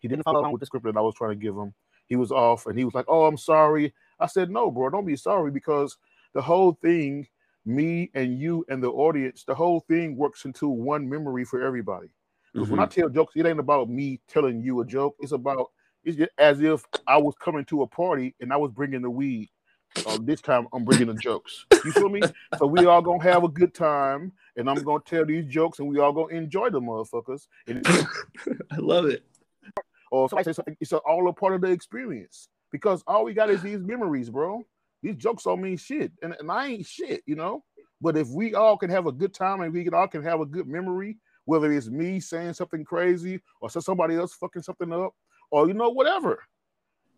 he 0.00 0.08
didn't 0.08 0.24
follow 0.24 0.40
along 0.40 0.52
with 0.52 0.60
the 0.60 0.66
script 0.66 0.86
that 0.86 0.96
I 0.96 1.00
was 1.00 1.14
trying 1.14 1.30
to 1.30 1.36
give 1.36 1.56
him. 1.56 1.74
He 2.06 2.16
was 2.16 2.30
off, 2.30 2.66
and 2.66 2.78
he 2.78 2.84
was 2.84 2.94
like, 2.94 3.06
"Oh, 3.08 3.26
I'm 3.26 3.38
sorry." 3.38 3.92
I 4.20 4.26
said, 4.26 4.50
"No, 4.50 4.70
bro, 4.70 4.90
don't 4.90 5.06
be 5.06 5.16
sorry 5.16 5.50
because 5.50 5.96
the 6.34 6.42
whole 6.42 6.72
thing, 6.82 7.26
me 7.64 8.10
and 8.14 8.38
you 8.38 8.64
and 8.68 8.82
the 8.82 8.90
audience, 8.90 9.44
the 9.44 9.54
whole 9.54 9.80
thing 9.80 10.16
works 10.16 10.44
into 10.44 10.68
one 10.68 11.08
memory 11.08 11.44
for 11.44 11.62
everybody." 11.62 12.08
Because 12.52 12.70
when 12.70 12.80
I 12.80 12.86
tell 12.86 13.08
jokes, 13.10 13.34
it 13.36 13.44
ain't 13.44 13.60
about 13.60 13.90
me 13.90 14.20
telling 14.28 14.62
you 14.62 14.80
a 14.80 14.86
joke. 14.86 15.16
It's 15.20 15.32
about 15.32 15.70
it's 16.04 16.16
just 16.16 16.30
as 16.38 16.60
if 16.60 16.84
I 17.06 17.18
was 17.18 17.34
coming 17.40 17.64
to 17.66 17.82
a 17.82 17.86
party 17.86 18.34
and 18.40 18.52
I 18.52 18.56
was 18.56 18.70
bringing 18.70 19.02
the 19.02 19.10
weed. 19.10 19.50
Uh, 20.06 20.18
this 20.22 20.40
time 20.40 20.68
I'm 20.72 20.84
bringing 20.84 21.08
the 21.08 21.14
jokes. 21.14 21.66
You 21.84 21.92
feel 21.92 22.08
me? 22.08 22.22
So 22.58 22.66
we 22.66 22.86
all 22.86 23.02
gonna 23.02 23.22
have 23.24 23.44
a 23.44 23.48
good 23.48 23.74
time, 23.74 24.32
and 24.56 24.70
I'm 24.70 24.82
gonna 24.84 25.02
tell 25.04 25.26
these 25.26 25.46
jokes, 25.46 25.80
and 25.80 25.88
we 25.88 25.98
all 25.98 26.12
gonna 26.12 26.34
enjoy 26.34 26.70
the 26.70 26.80
motherfuckers. 26.80 27.46
And 27.66 27.86
I 28.70 28.76
love 28.76 29.06
it. 29.06 29.24
Or 30.10 30.28
somebody 30.28 30.44
say 30.44 30.52
something, 30.52 30.76
it's 30.80 30.92
all 30.92 31.28
a 31.28 31.32
part 31.32 31.54
of 31.54 31.60
the 31.60 31.68
experience 31.70 32.48
because 32.72 33.02
all 33.06 33.24
we 33.24 33.34
got 33.34 33.50
is 33.50 33.62
these 33.62 33.80
memories, 33.80 34.30
bro. 34.30 34.64
These 35.02 35.16
jokes 35.16 35.44
don't 35.44 35.60
mean 35.60 35.76
shit, 35.76 36.12
and, 36.22 36.34
and 36.38 36.50
I 36.50 36.68
ain't 36.68 36.86
shit, 36.86 37.22
you 37.26 37.36
know. 37.36 37.64
But 38.00 38.16
if 38.16 38.28
we 38.28 38.54
all 38.54 38.76
can 38.76 38.90
have 38.90 39.06
a 39.06 39.12
good 39.12 39.32
time 39.34 39.60
and 39.60 39.72
we 39.72 39.84
can 39.84 39.94
all 39.94 40.08
can 40.08 40.22
have 40.22 40.40
a 40.40 40.46
good 40.46 40.66
memory, 40.66 41.18
whether 41.44 41.70
it's 41.70 41.88
me 41.88 42.18
saying 42.20 42.54
something 42.54 42.84
crazy 42.84 43.40
or 43.60 43.70
so 43.70 43.80
somebody 43.80 44.16
else 44.16 44.34
fucking 44.34 44.62
something 44.62 44.92
up, 44.92 45.14
or 45.50 45.68
you 45.68 45.74
know 45.74 45.90
whatever, 45.90 46.42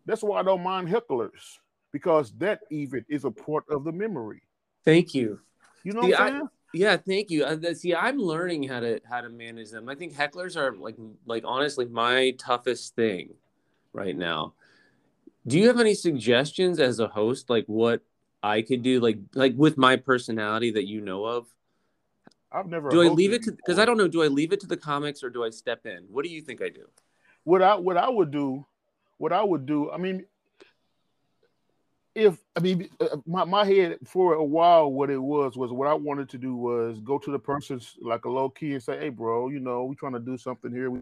that's 0.05 0.23
why 0.23 0.39
I 0.39 0.43
don't 0.43 0.63
mind 0.63 0.87
hecklers 0.87 1.57
because 1.91 2.31
that 2.37 2.59
even 2.69 3.03
is 3.09 3.25
a 3.25 3.31
part 3.31 3.63
of 3.69 3.83
the 3.83 3.91
memory. 3.91 4.41
Thank 4.85 5.15
you. 5.15 5.39
You 5.83 5.93
know 5.93 6.03
See, 6.03 6.11
what 6.11 6.19
I'm 6.21 6.27
I- 6.27 6.29
saying? 6.31 6.49
Yeah, 6.73 6.97
thank 6.97 7.31
you. 7.31 7.45
Uh, 7.45 7.73
see, 7.73 7.95
I'm 7.95 8.17
learning 8.17 8.63
how 8.63 8.79
to 8.79 8.99
how 9.09 9.21
to 9.21 9.29
manage 9.29 9.71
them. 9.71 9.89
I 9.89 9.95
think 9.95 10.13
hecklers 10.13 10.55
are 10.55 10.75
like 10.75 10.95
like 11.25 11.43
honestly 11.45 11.85
my 11.85 12.35
toughest 12.37 12.95
thing 12.95 13.33
right 13.93 14.15
now. 14.15 14.53
Do 15.47 15.57
you 15.57 15.67
have 15.67 15.79
any 15.79 15.95
suggestions 15.95 16.79
as 16.79 16.99
a 16.99 17.07
host, 17.07 17.49
like 17.49 17.65
what 17.65 18.01
I 18.43 18.61
could 18.61 18.83
do, 18.83 18.99
like 18.99 19.17
like 19.33 19.53
with 19.55 19.77
my 19.77 19.95
personality 19.95 20.71
that 20.71 20.87
you 20.87 21.01
know 21.01 21.25
of? 21.25 21.47
I've 22.51 22.67
never. 22.67 22.89
Do 22.89 23.01
I 23.01 23.07
leave 23.07 23.33
it 23.33 23.43
to 23.43 23.51
because. 23.51 23.79
I 23.79 23.85
don't 23.85 23.97
know? 23.97 24.07
Do 24.07 24.21
I 24.21 24.27
leave 24.27 24.53
it 24.53 24.59
to 24.61 24.67
the 24.67 24.77
comics 24.77 25.23
or 25.23 25.29
do 25.29 25.43
I 25.43 25.49
step 25.49 25.85
in? 25.85 26.05
What 26.09 26.23
do 26.23 26.31
you 26.31 26.41
think 26.41 26.61
I 26.61 26.69
do? 26.69 26.85
what 27.43 27.61
I 27.61 27.75
what 27.75 27.97
I 27.97 28.09
would 28.09 28.31
do, 28.31 28.65
what 29.17 29.33
I 29.33 29.43
would 29.43 29.65
do. 29.65 29.91
I 29.91 29.97
mean, 29.97 30.25
if 32.15 32.37
I 32.55 32.59
mean 32.59 32.89
uh, 32.99 33.17
my 33.25 33.45
my 33.45 33.65
head 33.65 33.97
for 34.05 34.33
a 34.33 34.43
while, 34.43 34.91
what 34.91 35.09
it 35.09 35.17
was 35.17 35.57
was 35.57 35.71
what 35.71 35.87
I 35.87 35.93
wanted 35.93 36.29
to 36.29 36.37
do 36.37 36.55
was 36.55 36.99
go 37.01 37.17
to 37.19 37.31
the 37.31 37.39
person's 37.39 37.95
like 38.01 38.25
a 38.25 38.29
low 38.29 38.49
key 38.49 38.73
and 38.73 38.83
say, 38.83 38.97
"Hey, 38.99 39.09
bro, 39.09 39.49
you 39.49 39.59
know, 39.59 39.85
we 39.85 39.95
trying 39.95 40.13
to 40.13 40.19
do 40.19 40.37
something 40.37 40.71
here. 40.71 40.89
We 40.89 41.01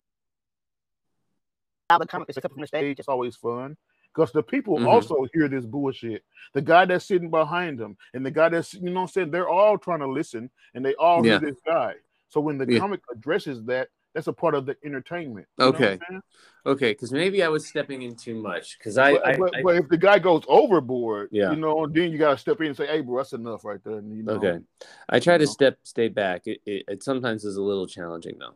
have 1.89 1.99
the 1.99 2.07
comic 2.07 2.29
except 2.29 2.53
from 2.53 2.61
the 2.61 2.67
stage. 2.67 2.99
It's 2.99 3.07
always 3.07 3.35
fun." 3.35 3.77
Because 4.13 4.31
the 4.31 4.41
people 4.41 4.79
Mhm. 4.79 4.87
also 4.87 5.27
hear 5.33 5.47
this 5.47 5.65
bullshit. 5.65 6.23
The 6.53 6.61
guy 6.61 6.85
that's 6.85 7.05
sitting 7.05 7.29
behind 7.29 7.77
them 7.77 7.97
and 8.15 8.25
the 8.25 8.31
guy 8.31 8.49
that's 8.49 8.73
you 8.73 8.89
know 8.89 8.93
what 8.93 9.01
I'm 9.01 9.07
saying, 9.09 9.31
they're 9.31 9.49
all 9.49 9.77
trying 9.77 9.99
to 9.99 10.07
listen 10.07 10.49
and 10.73 10.83
they 10.83 10.95
all 10.95 11.23
Yeah. 11.23 11.39
hear 11.39 11.51
this 11.51 11.59
guy. 11.63 11.95
So 12.29 12.41
when 12.41 12.57
the 12.57 12.65
Yeah. 12.67 12.79
comic 12.79 13.01
addresses 13.11 13.63
that, 13.65 13.89
that's 14.17 14.25
a 14.25 14.33
part 14.33 14.55
of 14.55 14.65
the 14.65 14.75
entertainment. 14.83 15.45
You 15.59 15.65
know 15.65 15.71
what 15.73 15.81
I'm 15.81 15.85
Okay. 15.85 16.19
Okay, 16.65 16.91
because 16.91 17.11
maybe 17.11 17.43
I 17.43 17.49
was 17.49 17.67
stepping 17.67 18.01
in 18.01 18.15
too 18.15 18.33
much 18.33 18.79
because 18.79 18.97
I, 18.97 19.11
but, 19.11 19.27
I, 19.27 19.37
but, 19.37 19.55
I- 19.55 19.61
but 19.61 19.75
if 19.75 19.87
the 19.89 19.97
guy 19.97 20.17
goes 20.17 20.41
overboard, 20.47 21.29
Yeah. 21.31 21.51
you 21.51 21.57
know, 21.57 21.85
then 21.85 22.11
you 22.11 22.17
gotta 22.17 22.35
step 22.35 22.59
in 22.61 22.67
and 22.67 22.75
say, 22.75 22.87
"Hey, 22.87 23.01
bro, 23.01 23.17
that's 23.17 23.33
enough 23.33 23.63
right 23.63 23.79
there." 23.83 23.99
And, 23.99 24.17
you 24.17 24.23
know, 24.23 24.33
okay, 24.33 24.59
I 25.07 25.19
try 25.19 25.37
to 25.37 25.45
know. 25.45 25.51
step 25.51 25.77
stay 25.83 26.07
back. 26.07 26.47
It, 26.47 26.61
it, 26.65 26.85
it 26.87 27.03
sometimes 27.03 27.45
is 27.45 27.57
a 27.57 27.61
little 27.61 27.85
challenging 27.85 28.39
though, 28.39 28.55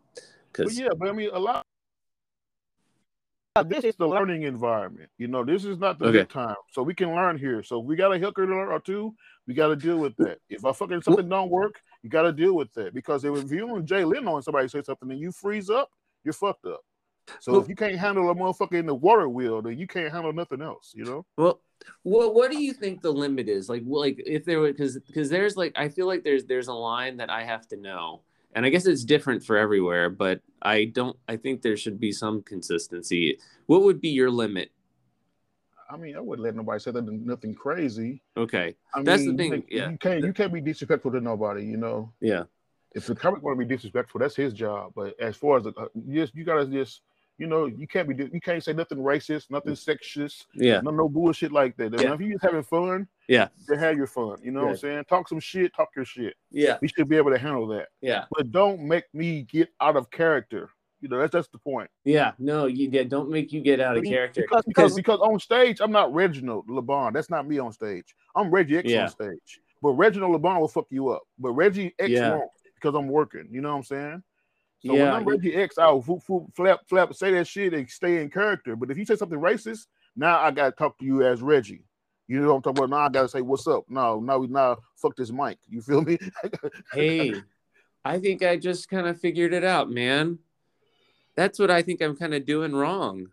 because 0.51 0.79
yeah, 0.79 0.89
but 0.97 1.09
I 1.09 1.11
mean, 1.11 1.29
a 1.31 1.37
lot. 1.39 1.63
This 3.67 3.83
is 3.83 3.95
the 3.97 4.07
learning 4.07 4.43
environment. 4.43 5.11
You 5.19 5.27
know, 5.27 5.45
this 5.45 5.63
is 5.63 5.77
not 5.77 5.99
the 5.99 6.05
Okay. 6.05 6.19
good 6.19 6.29
time, 6.31 6.55
so 6.71 6.81
we 6.81 6.95
can 6.95 7.13
learn 7.13 7.37
here. 7.37 7.61
So 7.61 7.77
we 7.77 7.95
got 7.95 8.15
a 8.15 8.17
hooker 8.17 8.51
or 8.51 8.79
two, 8.79 9.13
we 9.45 9.53
got 9.53 9.67
to 9.67 9.75
deal 9.75 9.99
with 9.99 10.15
that. 10.17 10.39
If 10.49 10.65
I 10.65 10.71
fucking 10.71 11.03
something 11.03 11.29
don't 11.29 11.51
work, 11.51 11.79
you 12.03 12.09
got 12.09 12.23
to 12.23 12.31
deal 12.31 12.53
with 12.53 12.73
that 12.73 12.93
because 12.93 13.23
if 13.23 13.51
you 13.51 13.75
and 13.75 13.87
Jay 13.87 14.03
Leno 14.03 14.35
and 14.35 14.43
somebody 14.43 14.67
say 14.67 14.81
something 14.81 15.11
and 15.11 15.19
you 15.19 15.31
freeze 15.31 15.69
up, 15.69 15.89
you're 16.23 16.33
fucked 16.33 16.65
up. 16.65 16.81
So 17.39 17.53
Well- 17.53 17.61
if 17.61 17.69
you 17.69 17.75
can't 17.75 17.95
handle 17.95 18.29
a 18.29 18.35
motherfucker 18.35 18.73
in 18.79 18.85
the 18.85 18.95
Waterwheel, 18.95 19.61
then 19.61 19.77
you 19.77 19.87
can't 19.87 20.11
handle 20.11 20.33
nothing 20.33 20.61
else. 20.61 20.93
You 20.95 21.05
know. 21.05 21.25
Well, 21.37 21.61
what 22.03 22.33
what 22.33 22.51
do 22.51 22.61
you 22.61 22.73
think 22.73 23.01
the 23.01 23.11
limit 23.13 23.47
is? 23.47 23.69
Like, 23.69 23.83
well, 23.85 24.01
like 24.01 24.21
if 24.25 24.45
there 24.45 24.59
was 24.59 24.71
because 24.73 24.99
because 24.99 25.29
there's 25.29 25.55
like 25.57 25.73
I 25.75 25.89
feel 25.89 26.07
like 26.07 26.23
there's 26.23 26.45
there's 26.45 26.67
a 26.67 26.73
line 26.73 27.17
that 27.17 27.29
I 27.29 27.43
have 27.43 27.67
to 27.69 27.77
know, 27.77 28.21
and 28.53 28.65
I 28.65 28.69
guess 28.69 28.85
it's 28.85 29.03
different 29.03 29.43
for 29.43 29.55
everywhere. 29.57 30.09
But 30.09 30.41
I 30.61 30.85
don't. 30.85 31.15
I 31.27 31.37
think 31.37 31.61
there 31.61 31.77
should 31.77 31.99
be 31.99 32.11
some 32.11 32.41
consistency. 32.41 33.37
What 33.67 33.83
would 33.83 34.01
be 34.01 34.09
your 34.09 34.29
limit? 34.31 34.71
I 35.91 35.97
mean, 35.97 36.15
I 36.15 36.19
wouldn't 36.21 36.43
let 36.43 36.55
nobody 36.55 36.79
say 36.79 36.91
that 36.91 37.03
nothing 37.05 37.53
crazy. 37.53 38.21
Okay, 38.37 38.75
I 38.93 39.03
That's 39.03 39.25
the 39.25 39.35
thing, 39.35 39.51
You, 39.53 39.63
yeah. 39.69 39.89
you 39.91 39.97
can't 39.97 40.23
you 40.23 40.33
can't 40.33 40.53
be 40.53 40.61
disrespectful 40.61 41.11
to 41.11 41.21
nobody. 41.21 41.65
You 41.65 41.77
know, 41.77 42.11
yeah, 42.21 42.43
if 42.93 43.07
the 43.07 43.15
comic 43.15 43.43
want 43.43 43.59
to 43.59 43.65
be 43.65 43.73
disrespectful, 43.75 44.19
that's 44.19 44.35
his 44.35 44.53
job. 44.53 44.93
But 44.95 45.19
as 45.19 45.35
far 45.35 45.57
as 45.57 45.63
the, 45.65 45.73
uh, 45.77 45.87
you 46.07 46.21
just 46.21 46.35
you 46.35 46.43
gotta 46.45 46.65
just 46.65 47.01
you 47.37 47.47
know 47.47 47.65
you 47.65 47.87
can't 47.87 48.07
be 48.07 48.15
you 48.31 48.39
can't 48.41 48.63
say 48.63 48.73
nothing 48.73 48.99
racist, 48.99 49.49
nothing 49.49 49.73
sexist, 49.73 50.45
yeah, 50.53 50.79
no 50.81 50.91
no 50.91 51.09
bullshit 51.09 51.51
like 51.51 51.75
that. 51.77 51.99
Yeah. 51.99 52.13
If 52.13 52.21
you 52.21 52.31
just 52.33 52.43
having 52.43 52.63
fun, 52.63 53.07
Yeah. 53.27 53.47
then 53.67 53.79
have 53.79 53.97
your 53.97 54.07
fun. 54.07 54.37
You 54.43 54.51
know 54.51 54.63
what 54.63 54.69
I'm 54.71 54.77
saying? 54.77 55.03
Talk 55.09 55.27
some 55.27 55.39
shit, 55.39 55.73
talk 55.75 55.89
your 55.95 56.05
shit. 56.05 56.35
yeah, 56.51 56.77
We 56.81 56.87
should 56.87 57.09
be 57.09 57.17
able 57.17 57.31
to 57.31 57.37
handle 57.37 57.67
that. 57.67 57.87
yeah, 58.01 58.25
But 58.31 58.51
don't 58.51 58.81
make 58.81 59.05
me 59.13 59.41
get 59.43 59.69
out 59.81 59.95
of 59.97 60.11
character. 60.11 60.69
You 61.01 61.09
know 61.09 61.19
that's 61.19 61.31
that's 61.31 61.47
the 61.49 61.57
point. 61.57 61.89
yeah. 62.03 62.33
No, 62.39 62.65
you 62.67 62.89
yeah, 62.91 63.03
don't 63.03 63.29
make 63.29 63.51
you 63.51 63.61
get 63.61 63.79
out 63.79 63.97
of 63.97 64.03
character. 64.03 64.41
Because, 64.41 64.63
because 64.65 64.95
because 64.95 65.19
on 65.19 65.39
stage, 65.39 65.81
I'm 65.81 65.91
not 65.91 66.13
Reginald 66.13 66.67
LeBon. 66.67 67.13
That's 67.13 67.29
not 67.29 67.47
me 67.47 67.59
on 67.59 67.71
stage. 67.73 68.15
I'm 68.35 68.51
Reggie 68.51 68.77
X 68.77 68.89
Yeah. 68.89 69.03
on 69.03 69.09
stage. 69.09 69.59
But 69.81 69.91
Reginald 69.91 70.39
LeBon 70.39 70.59
will 70.59 70.67
fuck 70.67 70.85
you 70.89 71.09
up. 71.09 71.23
But 71.39 71.51
Reggie 71.51 71.93
X 71.97 72.11
Yeah. 72.11 72.31
won't 72.31 72.51
because 72.75 72.95
I'm 72.95 73.07
working. 73.07 73.47
You 73.51 73.61
know 73.61 73.71
what 73.71 73.77
I'm 73.77 73.83
saying? 73.83 74.23
So 74.85 74.95
Yeah, 74.95 75.03
when 75.05 75.13
I'm 75.13 75.25
Reggie 75.25 75.55
X, 75.55 75.77
I'll 75.77 76.01
foop, 76.01 76.23
foop, 76.25 76.55
flap, 76.55 76.81
flap, 76.87 77.13
say 77.13 77.31
that 77.31 77.47
shit 77.47 77.73
and 77.73 77.89
stay 77.89 78.21
in 78.21 78.29
character. 78.29 78.75
But 78.75 78.91
if 78.91 78.97
you 78.97 79.05
say 79.05 79.15
something 79.15 79.39
racist, 79.39 79.87
now 80.15 80.39
I 80.39 80.51
gotta 80.51 80.71
talk 80.71 80.97
to 80.99 81.05
you 81.05 81.23
as 81.23 81.41
Reggie. 81.41 81.83
You 82.27 82.39
know 82.39 82.49
what 82.49 82.55
I'm 82.55 82.61
talking 82.61 82.83
about? 82.83 82.89
Now 82.89 83.05
I 83.05 83.09
gotta 83.09 83.27
say, 83.29 83.41
what's 83.41 83.67
up? 83.67 83.85
No, 83.89 84.19
now 84.19 84.37
we 84.37 84.47
now 84.47 84.77
fuck 84.95 85.15
this 85.15 85.31
mic. 85.31 85.57
You 85.67 85.81
feel 85.81 86.01
me? 86.01 86.17
hey, 86.93 87.33
I 88.05 88.19
think 88.19 88.43
I 88.43 88.57
just 88.57 88.89
kind 88.89 89.07
of 89.07 89.19
figured 89.19 89.53
it 89.53 89.63
out, 89.63 89.89
man. 89.89 90.39
That's 91.35 91.59
what 91.59 91.71
I 91.71 91.81
think 91.81 92.01
I'm 92.01 92.15
kind 92.15 92.33
of 92.33 92.45
doing 92.45 92.73
wrong, 92.73 93.27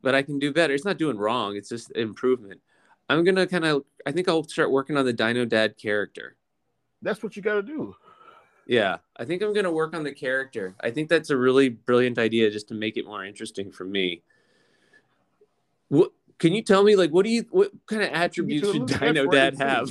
but 0.00 0.14
I 0.14 0.22
can 0.22 0.38
do 0.38 0.52
better. 0.52 0.74
It's 0.74 0.84
not 0.84 0.98
doing 0.98 1.18
wrong, 1.18 1.56
it's 1.56 1.68
just 1.68 1.90
improvement. 1.96 2.60
I'm 3.08 3.24
gonna 3.24 3.46
kind 3.46 3.64
of, 3.64 3.84
I 4.06 4.12
think 4.12 4.28
I'll 4.28 4.44
start 4.44 4.70
working 4.70 4.96
on 4.96 5.04
the 5.04 5.12
Dino 5.12 5.44
Dad 5.44 5.76
character. 5.76 6.36
That's 7.02 7.22
what 7.22 7.34
you 7.36 7.42
gotta 7.42 7.62
do. 7.62 7.96
Yeah, 8.66 8.98
I 9.16 9.24
think 9.24 9.42
I'm 9.42 9.52
gonna 9.52 9.72
work 9.72 9.94
on 9.94 10.04
the 10.04 10.14
character. 10.14 10.76
I 10.80 10.90
think 10.90 11.08
that's 11.08 11.30
a 11.30 11.36
really 11.36 11.68
brilliant 11.70 12.18
idea 12.18 12.50
just 12.50 12.68
to 12.68 12.74
make 12.74 12.96
it 12.96 13.06
more 13.06 13.24
interesting 13.24 13.72
for 13.72 13.84
me. 13.84 14.22
What 15.88 16.12
can 16.40 16.52
you 16.52 16.62
tell 16.62 16.82
me? 16.82 16.96
Like, 16.96 17.10
what 17.10 17.24
do 17.24 17.30
you, 17.30 17.44
what 17.50 17.70
kind 17.86 18.02
of 18.02 18.08
attributes 18.10 18.72
should 18.72 18.86
Dino 18.86 19.26
Dad 19.26 19.56
have? 19.58 19.88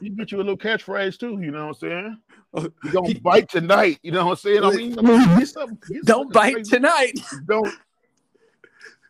You 0.00 0.10
get 0.10 0.32
you 0.32 0.38
a 0.38 0.40
little 0.40 0.56
catchphrase 0.56 1.18
too. 1.18 1.38
You 1.42 1.50
know 1.50 1.66
what 1.66 1.76
I'm 1.76 1.88
saying? 1.90 2.18
Oh, 2.54 2.62
You 2.84 2.90
don't 2.92 3.22
bite 3.22 3.50
tonight. 3.50 3.98
You 4.02 4.12
know 4.12 4.24
what 4.24 4.30
I'm 4.32 4.36
saying? 4.36 4.64
I 4.64 4.70
mean, 4.70 4.98
I 4.98 5.02
mean 5.02 5.38
get 5.38 5.48
something, 5.48 5.78
get 5.88 6.04
Don't 6.06 6.32
bite 6.32 6.54
crazy. 6.54 6.70
tonight. 6.70 7.20
Don't 7.46 7.68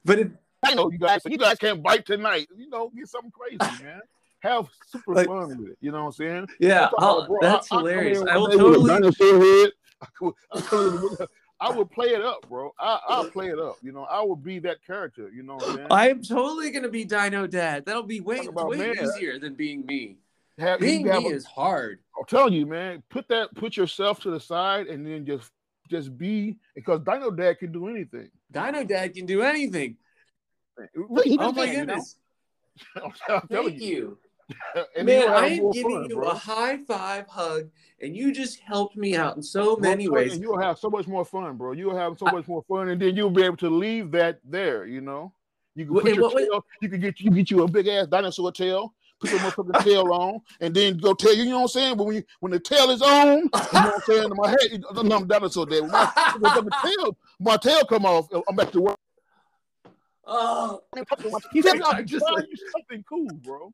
But 0.05 0.19
it, 0.19 0.31
I 0.65 0.75
know 0.75 0.91
you 0.91 0.99
guys. 0.99 1.21
You 1.25 1.39
guys 1.39 1.57
can't 1.59 1.83
bite 1.83 2.05
tonight. 2.07 2.49
You 2.57 2.69
know, 2.69 2.91
get 2.97 3.07
something 3.09 3.31
crazy, 3.31 3.59
man. 3.85 4.01
Have 4.41 4.69
super 4.87 5.15
Like- 5.15 5.27
fun 5.27 5.49
with 5.59 5.69
it. 5.71 5.79
You 5.81 5.93
know 5.93 6.01
what 6.01 6.07
I'm 6.07 6.13
saying? 6.13 6.49
yeah, 6.61 6.87
I'm 6.87 6.93
I'll- 6.99 7.19
about, 7.19 7.25
oh, 7.25 7.27
bro, 7.27 7.39
that's 7.43 7.71
I- 7.73 7.77
I 7.77 7.79
come 7.79 7.89
hilarious. 7.89 8.21
in 8.21 8.29
I 8.29 8.37
will 8.37 8.43
one 8.49 8.51
with 8.51 8.61
a 8.61 8.65
totally. 8.65 8.89
dinosaur 8.89 9.41
head. 9.41 9.71
I 10.03 10.07
could- 10.17 10.35
I 10.53 11.27
I 11.61 11.71
would 11.71 11.91
play 11.91 12.09
it 12.09 12.23
up, 12.23 12.49
bro. 12.49 12.73
I, 12.79 13.01
I'll 13.09 13.31
play 13.31 13.49
it 13.49 13.59
up. 13.59 13.77
You 13.83 13.93
know, 13.93 14.05
I 14.05 14.23
would 14.23 14.45
be 14.45 14.59
that 14.61 14.85
character. 14.87 15.31
You 15.35 15.43
know 15.43 15.57
what 15.57 15.69
I'm 15.69 15.77
saying? 15.77 15.89
I'm 15.91 16.23
totally 16.23 16.71
gonna 16.71 16.89
be 16.89 17.05
Dino 17.05 17.47
Dad. 17.47 17.85
That'll 17.85 18.05
be 18.05 18.21
way 18.21 18.47
way 18.49 18.77
man. 18.77 18.97
easier 19.03 19.39
than 19.39 19.55
being 19.55 19.85
me. 19.85 20.19
Have- 20.59 20.81
Being 20.81 21.05
me 21.05 21.11
a- 21.11 21.21
is 21.35 21.45
hard. 21.45 22.01
I'm 22.19 22.25
telling 22.27 22.53
you, 22.53 22.67
man. 22.67 23.03
Put 23.11 23.29
that, 23.29 23.55
put 23.55 23.77
yourself 23.77 24.21
to 24.21 24.31
the 24.31 24.41
side, 24.41 24.89
and 24.89 25.07
then 25.07 25.25
just, 25.25 25.53
just 25.89 26.19
be 26.19 26.57
because 26.75 27.01
Dino 27.01 27.31
Dad 27.31 27.59
can 27.61 27.71
do 27.71 27.89
anything. 27.89 28.31
Dino 28.51 28.85
Dad 28.85 29.15
can 29.15 29.27
do 29.27 29.43
anything. 29.43 29.97
Oh 30.79 31.09
my 31.09 31.23
you 31.25 31.37
know? 31.37 31.53
goodness! 31.53 32.17
I'm 32.97 33.13
telling 33.49 33.71
Thank 33.71 33.83
you. 33.83 34.19
Man, 35.03 35.29
I 35.29 35.47
am 35.49 35.71
giving 35.71 35.91
fun, 35.93 36.07
you 36.09 36.17
bro. 36.17 36.29
a 36.29 36.35
high 36.35 36.79
five 36.79 37.27
hug, 37.29 37.69
and 38.01 38.17
you 38.17 38.33
just 38.33 38.61
helped 38.61 38.97
me 38.97 39.15
out 39.17 39.37
in 39.37 39.43
so 39.43 39.77
many 39.77 40.09
ways. 40.09 40.35
and 40.35 40.43
You'll 40.43 40.61
have 40.61 40.79
so 40.79 40.89
much 40.89 41.07
more 41.07 41.25
fun, 41.25 41.57
bro. 41.57 41.73
You'll 41.73 41.97
have 41.97 42.19
so 42.19 42.27
much 42.27 42.49
more 42.49 42.63
fun, 42.69 42.89
and 42.89 43.01
then 43.01 43.15
you'll 43.17 43.31
be 43.31 43.43
able 43.43 43.57
to 43.59 43.69
leave 43.71 44.11
that 44.13 44.41
there. 44.45 44.87
You 44.87 45.01
know, 45.03 45.33
you 45.75 45.85
can 45.87 45.95
put 45.95 46.15
your 46.15 46.23
what 46.23 46.37
tail. 46.39 46.65
You 46.81 46.89
can 46.89 47.01
get 47.01 47.21
you 47.21 47.31
get 47.31 47.51
you 47.51 47.63
a 47.63 47.69
big 47.69 47.89
ass 47.89 48.07
dinosaur 48.07 48.53
tail. 48.53 48.95
Put 49.21 49.31
your 49.31 49.41
motherfucking 49.41 49.85
tail 49.85 50.13
on, 50.13 50.41
and 50.61 50.75
then 50.75 50.97
go 50.97 51.13
tell 51.13 51.35
you. 51.35 51.43
You 51.43 51.51
know 51.51 51.57
what 51.57 51.63
I'm 51.63 51.69
saying? 51.69 51.97
But 51.97 52.05
when 52.05 52.17
you, 52.17 52.23
when 52.41 52.53
the 52.53 52.61
tail 52.61 52.89
is 52.91 53.03
on, 53.03 53.27
you 53.27 53.43
know 53.43 53.49
what 53.53 53.75
I'm 53.95 54.01
saying? 54.07 54.31
My 54.35 54.49
head, 54.49 54.83
I'm 54.97 55.11
a 55.13 55.25
dinosaur 55.27 55.67
there. 55.67 55.83
When 55.83 55.91
my, 55.91 56.35
when 56.39 56.65
the 56.65 56.71
tail, 57.03 57.17
my 57.41 57.57
tail 57.57 57.85
come 57.85 58.07
off. 58.07 58.29
I'm 58.49 58.57
back 58.57 58.71
to 58.73 58.81
work. 58.81 58.97
Oh, 60.31 60.83
He 61.53 61.63
said, 61.63 61.81
I'm 61.83 61.97
"I'm 61.97 62.07
just 62.07 62.25
just 62.25 62.33
like- 62.33 62.45
something 62.73 63.05
cool, 63.09 63.29
bro. 63.43 63.73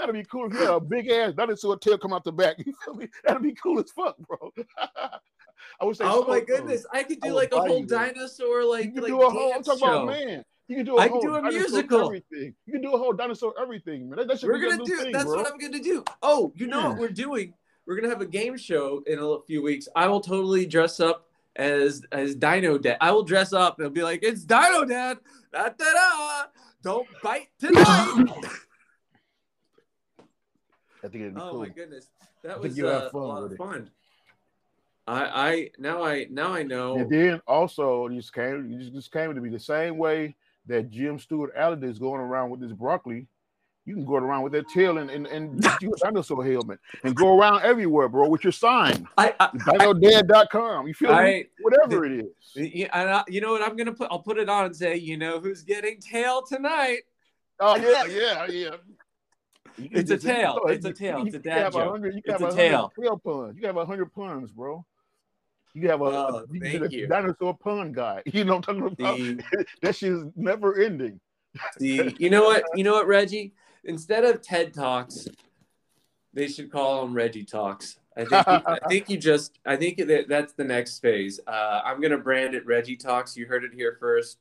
That'd 0.00 0.14
be 0.14 0.24
cool 0.24 0.46
if 0.46 0.54
you 0.54 0.60
had 0.60 0.70
a 0.70 0.80
big 0.80 1.08
ass 1.10 1.34
dinosaur 1.34 1.76
tail 1.76 1.98
come 1.98 2.14
out 2.14 2.24
the 2.24 2.32
back. 2.32 2.56
You 2.66 2.72
feel 2.84 2.94
me? 2.94 3.08
That'd 3.22 3.42
be 3.42 3.52
cool 3.52 3.78
as 3.80 3.90
fuck, 3.90 4.16
bro. 4.18 4.50
I 5.80 5.84
wish 5.84 5.98
oh 6.00 6.24
my 6.26 6.40
goodness! 6.40 6.86
I 6.90 7.02
could 7.02 7.20
do 7.20 7.28
would 7.28 7.36
like 7.36 7.52
a 7.52 7.60
whole 7.60 7.82
dinosaur 7.84 8.64
like 8.64 8.86
You 8.86 8.92
can 8.92 9.02
like 9.02 9.10
do 9.10 9.20
a 9.22 9.30
whole. 9.30 9.52
I'm 9.54 9.62
talking 9.62 9.80
show. 9.80 10.02
about 10.04 10.06
man. 10.06 10.44
You 10.68 10.76
can 10.76 10.86
do 10.86 10.96
a 10.96 11.00
I 11.02 11.08
whole 11.08 11.20
do 11.20 11.34
a 11.34 11.42
dinosaur 11.42 11.60
musical. 11.60 12.06
Everything. 12.06 12.54
You 12.64 12.72
can 12.72 12.80
do 12.82 12.94
a 12.94 12.98
whole 12.98 13.12
dinosaur 13.12 13.52
everything, 13.60 14.08
man. 14.08 14.18
That, 14.18 14.28
that 14.28 14.40
should 14.40 14.48
We're 14.48 14.58
be 14.58 14.70
gonna 14.70 14.76
new 14.78 14.84
do. 14.86 14.96
thing, 15.02 15.12
that's 15.12 15.26
bro. 15.26 15.36
what 15.36 15.52
I'm 15.52 15.58
gonna 15.58 15.80
do. 15.82 16.02
Oh, 16.22 16.52
you 16.56 16.66
know 16.66 16.80
Yeah. 16.80 16.88
what 16.88 16.98
we're 16.98 17.08
doing? 17.08 17.52
We're 17.86 17.96
gonna 17.96 18.08
have 18.08 18.20
a 18.22 18.26
game 18.26 18.56
show 18.56 19.02
in 19.06 19.18
a 19.18 19.36
few 19.46 19.62
weeks. 19.62 19.86
I 19.94 20.06
will 20.08 20.20
totally 20.20 20.64
dress 20.64 20.98
up 20.98 21.28
as 21.56 22.02
as 22.12 22.34
Dino 22.34 22.78
Dad. 22.78 22.96
I 23.00 23.10
will 23.12 23.24
dress 23.24 23.52
up 23.52 23.80
and 23.80 23.92
be 23.92 24.02
like, 24.02 24.20
"It's 24.22 24.44
Dino 24.44 24.84
Dad." 24.86 25.18
Da, 25.52 25.64
da, 25.68 25.92
da. 25.92 26.44
Don't 26.82 27.06
bite 27.22 27.48
tonight. 27.58 28.24
I 31.02 31.08
think 31.08 31.22
it'd 31.22 31.34
be 31.34 31.40
oh 31.40 31.50
cool. 31.50 31.60
my 31.60 31.68
goodness, 31.68 32.08
that 32.42 32.60
was 32.60 32.76
have 32.76 32.86
uh, 32.86 33.06
a 33.06 33.10
fun 33.10 33.22
lot 33.22 33.42
with 33.42 33.44
of 33.46 33.52
it. 33.52 33.58
fun. 33.58 33.90
I 35.06 35.24
I 35.24 35.70
now 35.78 36.04
I 36.04 36.26
now 36.30 36.52
I 36.52 36.62
know. 36.62 36.96
And 36.96 37.10
then 37.10 37.40
also, 37.46 38.08
you 38.08 38.20
just 38.20 38.32
came, 38.32 38.70
you 38.70 38.90
just, 38.90 39.10
came 39.10 39.34
to 39.34 39.40
be 39.40 39.50
the 39.50 39.58
same 39.58 39.98
way 39.98 40.36
that 40.66 40.90
Jim 40.90 41.18
Stewart 41.18 41.52
Allen 41.56 41.82
is 41.82 41.98
going 41.98 42.20
around 42.20 42.50
with 42.50 42.60
this 42.60 42.72
broccoli. 42.72 43.26
You 43.86 43.94
can 43.94 44.04
go 44.04 44.16
around 44.16 44.42
with 44.42 44.52
that 44.52 44.68
tail 44.68 44.98
and 44.98 45.10
and, 45.10 45.26
and 45.26 45.64
you 45.80 45.92
a 45.92 45.96
dinosaur 46.04 46.44
helmet 46.44 46.78
and 47.02 47.16
go 47.16 47.36
around 47.38 47.62
everywhere, 47.62 48.08
bro, 48.08 48.28
with 48.28 48.44
your 48.44 48.52
sign. 48.52 49.08
I, 49.18 49.34
I, 49.40 49.48
DinoDad.com. 49.48 50.86
You 50.86 50.94
feel 50.94 51.10
me? 51.10 51.16
I 51.16 51.44
Whatever 51.60 52.04
it 52.04 52.24
is. 52.24 52.26
yeah, 52.54 52.88
and 52.92 53.10
I, 53.10 53.24
you 53.26 53.40
know 53.40 53.52
what 53.52 53.62
I'm 53.62 53.76
gonna 53.76 53.94
put? 53.94 54.08
I'll 54.10 54.20
put 54.20 54.38
it 54.38 54.48
on 54.48 54.66
and 54.66 54.76
say, 54.76 54.96
you 54.96 55.16
know 55.16 55.40
who's 55.40 55.62
getting 55.62 55.98
tail 55.98 56.42
tonight? 56.42 57.00
Oh 57.58 57.76
yeah, 57.76 58.04
yeah, 58.04 58.46
yeah. 58.46 58.76
It's 59.92 60.10
a 60.10 60.14
you 60.14 60.18
tail. 60.20 60.60
It's 60.66 60.84
a. 60.84 60.88
You, 60.88 61.26
It's 61.26 61.34
a 61.34 61.38
dad 61.38 61.72
joke. 61.72 61.96
You 62.04 62.10
can 62.10 62.22
It's 62.24 62.30
have 62.32 62.42
a 62.42 62.44
hundred 62.46 62.56
tail. 62.56 62.92
puns. 63.24 63.54
You 63.56 63.60
can 63.60 63.68
have 63.68 63.76
a 63.76 63.86
hundred 63.86 64.12
puns, 64.14 64.50
bro. 64.52 64.84
You 65.74 65.88
have 65.88 66.00
a, 66.00 66.04
Oh, 66.04 66.44
you 66.50 66.60
thank 66.60 66.82
a 66.84 66.90
you. 66.90 67.06
dinosaur 67.06 67.56
pun 67.56 67.92
guy. 67.92 68.22
You 68.32 68.44
know 68.44 68.56
what 68.56 68.68
I'm 68.68 68.76
talking 68.80 68.98
about? 68.98 69.18
The, 69.18 69.66
that 69.82 69.94
shit 69.96 70.12
is 70.12 70.24
never 70.36 70.78
ending. 70.80 71.20
the 71.78 72.14
you 72.18 72.30
know 72.30 72.42
what 72.44 72.64
you 72.74 72.84
know 72.84 72.94
what 72.94 73.06
Reggie? 73.18 73.52
Instead 73.84 74.24
of 74.24 74.42
TED 74.42 74.74
Talks, 74.74 75.26
they 76.34 76.48
should 76.48 76.70
call 76.70 77.02
them 77.02 77.14
Reggie 77.14 77.44
Talks. 77.44 77.98
I 78.16 78.24
think 78.24 78.46
you, 78.46 78.52
I 78.66 78.78
think 78.88 79.08
you 79.08 79.16
just 79.16 79.58
I 79.64 79.76
think 79.76 79.96
that 79.98 80.26
that's 80.28 80.52
the 80.52 80.64
next 80.64 80.98
phase. 80.98 81.40
Uh, 81.46 81.80
I'm 81.84 82.00
gonna 82.00 82.18
brand 82.18 82.54
it 82.54 82.66
Reggie 82.66 82.96
Talks. 82.96 83.36
You 83.36 83.46
heard 83.46 83.64
it 83.64 83.72
here 83.74 83.96
first. 84.00 84.38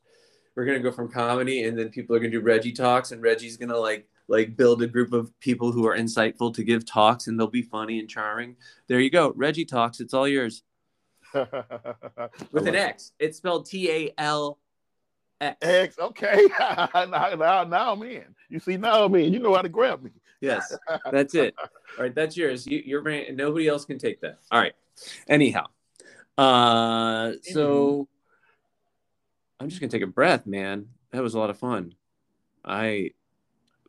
We're 0.55 0.65
gonna 0.65 0.79
go 0.79 0.91
from 0.91 1.09
comedy, 1.09 1.63
and 1.63 1.77
then 1.77 1.89
people 1.89 2.15
are 2.15 2.19
gonna 2.19 2.31
do 2.31 2.41
Reggie 2.41 2.73
Talks, 2.73 3.11
and 3.11 3.21
Reggie's 3.21 3.55
gonna 3.57 3.77
like 3.77 4.07
like 4.29 4.55
build 4.55 4.81
a 4.81 4.87
group 4.87 5.11
of 5.11 5.37
people 5.39 5.71
who 5.71 5.85
are 5.87 5.97
insightful 5.97 6.53
to 6.53 6.63
give 6.63 6.85
talks, 6.85 7.27
and 7.27 7.37
they'll 7.37 7.47
be 7.47 7.63
funny 7.63 7.99
and 7.99 8.07
charming. 8.07 8.55
There 8.87 8.99
you 8.99 9.09
go, 9.09 9.33
Reggie 9.35 9.65
Talks. 9.65 9.99
It's 9.99 10.13
all 10.13 10.27
yours 10.27 10.63
with 11.33 12.67
an 12.67 12.75
X. 12.75 13.11
It's 13.19 13.37
spelled 13.37 13.65
T 13.65 13.89
A 13.91 14.13
L 14.17 14.59
X. 15.41 15.57
X. 15.61 15.99
Okay. 15.99 16.47
now, 16.59 16.89
now, 17.05 17.63
now 17.63 17.93
I'm 17.93 18.03
in. 18.03 18.35
You 18.49 18.59
see, 18.59 18.77
now 18.77 19.03
I'm 19.03 19.15
in. 19.15 19.33
You 19.33 19.39
know 19.39 19.55
how 19.55 19.63
to 19.63 19.69
grab 19.69 20.03
me. 20.03 20.11
Yes, 20.41 20.77
that's 21.11 21.35
it. 21.35 21.55
All 21.59 22.03
right, 22.03 22.15
that's 22.15 22.37
yours. 22.37 22.65
You, 22.67 22.81
your 22.85 23.01
brand. 23.01 23.35
Nobody 23.35 23.67
else 23.67 23.83
can 23.83 23.97
take 23.97 24.21
that. 24.21 24.39
All 24.51 24.59
right. 24.59 24.73
Anyhow, 25.27 25.65
uh, 26.37 27.33
so 27.41 28.07
I'm 29.59 29.69
just 29.69 29.81
gonna 29.81 29.91
take 29.91 30.03
a 30.03 30.07
breath, 30.07 30.45
man. 30.45 30.87
That 31.11 31.23
was 31.23 31.33
a 31.33 31.39
lot 31.39 31.49
of 31.49 31.57
fun. 31.57 31.95
I 32.63 33.11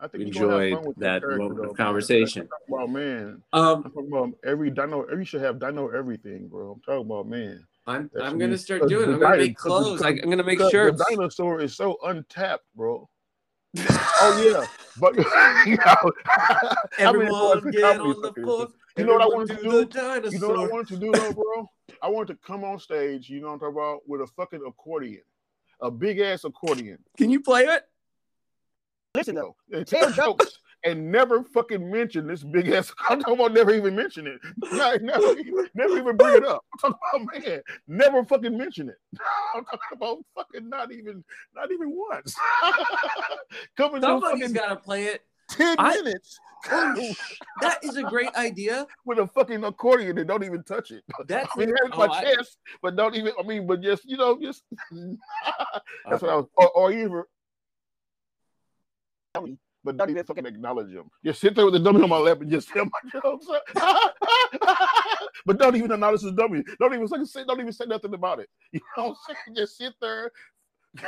I 0.03 0.09
think 0.09 0.25
enjoyed 0.25 0.75
that 0.97 1.23
moment 1.23 1.57
though, 1.59 1.71
of 1.71 1.77
conversation. 1.77 2.49
About 2.69 2.91
man. 2.91 3.43
um, 3.53 3.83
I'm 3.85 3.93
talking 3.93 4.09
about 4.09 4.31
every 4.45 4.71
dino. 4.71 5.03
Every 5.05 5.25
should 5.25 5.43
have 5.43 5.59
dino 5.59 5.89
everything, 5.89 6.49
bro. 6.49 6.73
I'm 6.73 6.81
talking 6.81 7.07
about 7.07 7.27
man. 7.29 7.67
I'm 7.87 8.11
That 8.15 8.25
I'm 8.25 8.39
gonna 8.39 8.53
be- 8.53 8.57
start 8.57 8.89
doing. 8.89 9.11
it. 9.11 9.15
I'm 9.15 9.21
gonna 9.21 9.37
make 9.37 9.57
clothes. 9.57 9.99
Because- 10.01 10.21
I'm 10.23 10.31
gonna 10.31 10.43
make 10.45 10.61
shirts. 10.71 10.99
The 10.99 11.07
dinosaur 11.11 11.61
is 11.61 11.77
so 11.77 11.99
untapped, 12.05 12.65
bro. 12.75 13.09
oh 13.79 14.43
yeah, 14.45 14.67
but 14.99 15.17
you 15.67 15.77
know, 15.77 16.13
Everyone 16.99 17.71
get 17.71 18.01
on 18.01 18.09
the 18.09 18.15
fucking- 18.27 18.73
You 18.97 19.05
know 19.05 19.13
what 19.15 19.23
I 19.23 19.27
wanted 19.27 19.57
to 19.59 19.63
do 19.63 19.85
do? 19.85 20.31
You 20.33 20.39
know 20.41 20.49
what 20.49 20.59
I 20.59 20.73
wanted 20.73 20.89
to 20.89 20.97
do 20.97 21.13
though, 21.13 21.33
bro? 21.33 21.71
I 22.03 22.09
wanted 22.09 22.35
to 22.35 22.47
come 22.47 22.65
on 22.65 22.79
stage, 22.81 23.29
you 23.29 23.41
know 23.41 23.49
what 23.49 23.53
I'm 23.55 23.61
talking 23.61 23.77
about, 23.77 24.01
with 24.09 24.23
a 24.23 24.27
fucking 24.27 24.63
accordion. 24.67 25.23
A 25.83 25.91
big 25.91 26.19
ass 26.19 26.45
accordion. 26.45 26.99
Can 27.17 27.31
you 27.31 27.41
play 27.41 27.65
it? 27.65 27.85
Listen 29.17 29.35
though, 29.35 29.57
and 29.73 29.87
tell 29.87 30.11
jokes 30.13 30.59
and 30.85 31.11
never 31.11 31.43
fucking 31.43 31.91
mention 31.91 32.27
this 32.27 32.43
big 32.45 32.69
ass. 32.69 32.93
I'm 33.09 33.21
talking 33.21 33.35
about 33.35 33.53
never 33.53 33.73
even 33.75 33.97
mention 33.97 34.27
it. 34.27 34.41
No, 34.73 34.97
never, 35.03 35.39
even- 35.39 35.69
never 35.75 35.99
even 35.99 36.17
bring 36.17 36.37
it 36.37 36.47
up. 36.47 36.65
I'm 36.85 36.93
talking 36.93 37.27
about 37.33 37.45
man, 37.47 37.61
never 37.89 38.25
fucking 38.25 38.57
mention 38.57 38.89
it. 38.89 38.97
I'm 39.55 39.65
talking 39.65 39.81
about 39.93 40.19
fucking 40.35 40.69
not 40.69 40.93
even, 40.93 41.25
not 41.55 41.73
even 41.73 41.91
once. 41.95 42.35
Coming 43.77 44.01
to 44.01 44.07
Somebody's 44.07 44.41
fucking 44.43 44.55
got 44.55 44.69
to 44.69 44.77
play 44.77 45.05
it. 45.07 45.23
ten 45.51 45.75
I- 45.79 46.01
minutes 46.03 46.39
That 46.69 47.79
is 47.83 47.97
a 47.97 48.03
great 48.05 48.33
idea. 48.37 48.87
with 49.05 49.19
a 49.19 49.27
fucking 49.27 49.65
accordion 49.65 50.19
and 50.19 50.29
don't 50.29 50.45
even 50.45 50.63
touch 50.63 50.93
it. 50.93 51.03
That's 51.27 51.49
I 51.55 51.59
mean, 51.59 51.71
it 51.71 51.75
hurts 51.81 51.95
oh, 51.95 52.07
my 52.07 52.15
I- 52.15 52.35
but 52.81 52.95
don't 52.97 53.17
even. 53.17 53.33
I 53.39 53.43
mean, 53.43 53.67
but 53.67 53.83
just 53.83 54.05
you 54.05 54.17
know, 54.17 54.39
just 54.41 54.63
that's 54.93 56.23
Uh, 56.23 56.27
what 56.27 56.31
I 56.31 56.37
was. 56.37 56.47
Or, 56.57 56.69
or 56.71 56.93
even, 56.93 57.23
but 59.33 59.97
don't 59.97 60.11
even 60.11 60.25
fucking 60.25 60.47
acknowledge 60.47 60.93
them. 60.93 61.11
Just 61.25 61.41
sit 61.41 61.55
there 61.55 61.65
with 61.65 61.75
the 61.75 61.81
dummy 61.81 62.03
on 62.03 62.09
my 62.09 62.19
lap 62.19 62.41
and 62.41 62.51
just 62.51 62.69
tell 62.69 62.85
my 62.85 63.21
jokes. 63.21 63.47
but 65.47 65.59
don't 65.59 65.77
even 65.77 65.93
acknowledge 65.93 66.23
the 66.23 66.33
dummy. 66.33 66.63
Don't 66.79 66.95
even 66.95 67.09
fucking 67.09 67.27
say. 67.27 67.45
Don't 67.47 67.61
even 67.61 67.73
say 67.73 67.85
nothing 67.87 68.15
about 68.15 68.41
it. 68.41 68.49
You 68.73 68.81
know 68.97 69.09
what 69.09 69.17
I'm 69.29 69.35
saying? 69.47 69.57
Just 69.57 69.79
sit 69.79 69.95
there. 70.01 70.31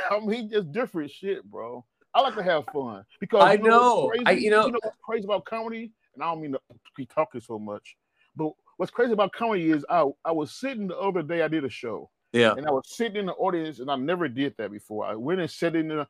I 0.09 0.19
mean, 0.19 0.49
just 0.49 0.71
different 0.71 1.11
shit, 1.11 1.43
bro. 1.43 1.83
I 2.13 2.21
like 2.21 2.35
to 2.35 2.43
have 2.43 2.63
fun 2.73 3.03
because 3.19 3.43
I 3.43 3.53
you 3.53 3.63
know. 3.63 4.05
what's 4.05 4.19
I- 4.21 4.23
crazy? 4.23 4.43
you 4.45 4.51
know- 4.51 4.69
what's 4.81 4.97
crazy 5.03 5.25
about 5.25 5.43
comedy, 5.45 5.91
and 6.13 6.23
I 6.23 6.27
don't 6.27 6.41
mean 6.41 6.53
to 6.53 6.59
be 6.95 7.05
talking 7.05 7.41
so 7.41 7.59
much, 7.59 7.97
but 8.35 8.51
what's 8.77 8.91
crazy 8.91 9.11
about 9.11 9.33
comedy 9.33 9.71
is 9.71 9.85
I 9.89 10.05
I 10.23 10.31
was 10.31 10.53
sitting 10.53 10.87
the 10.87 10.97
other 10.97 11.21
day. 11.21 11.41
I 11.41 11.49
did 11.49 11.65
a 11.65 11.69
show, 11.69 12.09
Yeah. 12.31 12.53
and 12.55 12.65
I 12.65 12.71
was 12.71 12.83
sitting 12.95 13.17
in 13.17 13.25
the 13.25 13.33
audience, 13.33 13.79
and 13.79 13.91
I 13.91 13.95
never 13.97 14.29
did 14.29 14.55
that 14.57 14.71
before. 14.71 15.05
I 15.05 15.15
went 15.15 15.41
and 15.41 15.51
sat 15.51 15.75
in 15.75 15.89
the, 15.89 16.07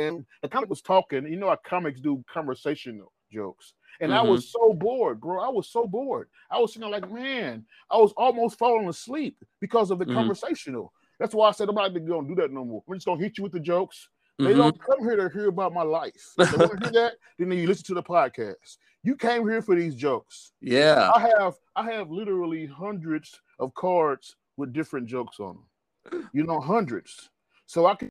and 0.00 0.24
the 0.42 0.48
comic 0.48 0.70
was 0.70 0.82
talking. 0.82 1.26
You 1.26 1.36
know 1.36 1.48
how 1.48 1.56
comics 1.64 2.00
do 2.00 2.24
conversational 2.32 3.12
jokes, 3.32 3.74
and 4.00 4.12
I 4.12 4.22
was 4.22 4.50
so 4.50 4.72
bored, 4.72 5.20
bro. 5.20 5.40
I 5.42 5.48
was 5.48 5.68
so 5.68 5.86
bored. 5.86 6.28
I 6.50 6.58
was 6.58 6.72
sitting 6.72 6.90
like, 6.90 7.10
man, 7.10 7.64
I 7.90 7.96
was 7.96 8.12
almost 8.16 8.58
falling 8.58 8.88
asleep 8.88 9.36
because 9.60 9.90
of 9.90 9.98
the 9.98 10.06
Mhm. 10.06 10.14
conversational. 10.14 10.92
That's 11.18 11.34
why 11.34 11.48
I 11.48 11.52
said 11.52 11.68
I'm 11.68 11.74
not 11.74 11.88
gonna 11.94 12.28
do 12.28 12.34
that 12.36 12.50
no 12.50 12.64
more. 12.64 12.82
We're 12.86 12.96
just 12.96 13.06
gonna 13.06 13.20
hit 13.22 13.36
you 13.38 13.44
with 13.44 13.52
the 13.52 13.60
jokes. 13.60 14.08
They 14.38 14.54
Mhm. 14.54 14.56
don't 14.56 14.80
come 14.82 15.00
here 15.00 15.16
to 15.16 15.28
hear 15.28 15.48
about 15.48 15.74
my 15.74 15.82
life. 15.82 16.32
They 16.38 16.44
want 16.56 16.72
to 16.72 16.78
hear 16.84 16.92
that, 16.92 17.16
then 17.38 17.52
you 17.52 17.66
listen 17.66 17.84
to 17.86 17.94
the 17.94 18.02
podcast. 18.02 18.78
You 19.02 19.14
came 19.16 19.46
here 19.48 19.60
for 19.62 19.74
these 19.74 19.94
jokes. 19.94 20.52
Yeah. 20.60 21.10
I 21.14 21.20
have 21.20 21.56
I 21.76 21.90
have 21.92 22.10
literally 22.10 22.66
hundreds 22.66 23.40
of 23.58 23.74
cards 23.74 24.36
with 24.56 24.72
different 24.72 25.06
jokes 25.06 25.40
on 25.40 25.56
them. 25.56 26.30
You 26.32 26.44
know, 26.44 26.58
hundreds. 26.60 27.30
So 27.66 27.86
I 27.86 27.94
can, 27.94 28.08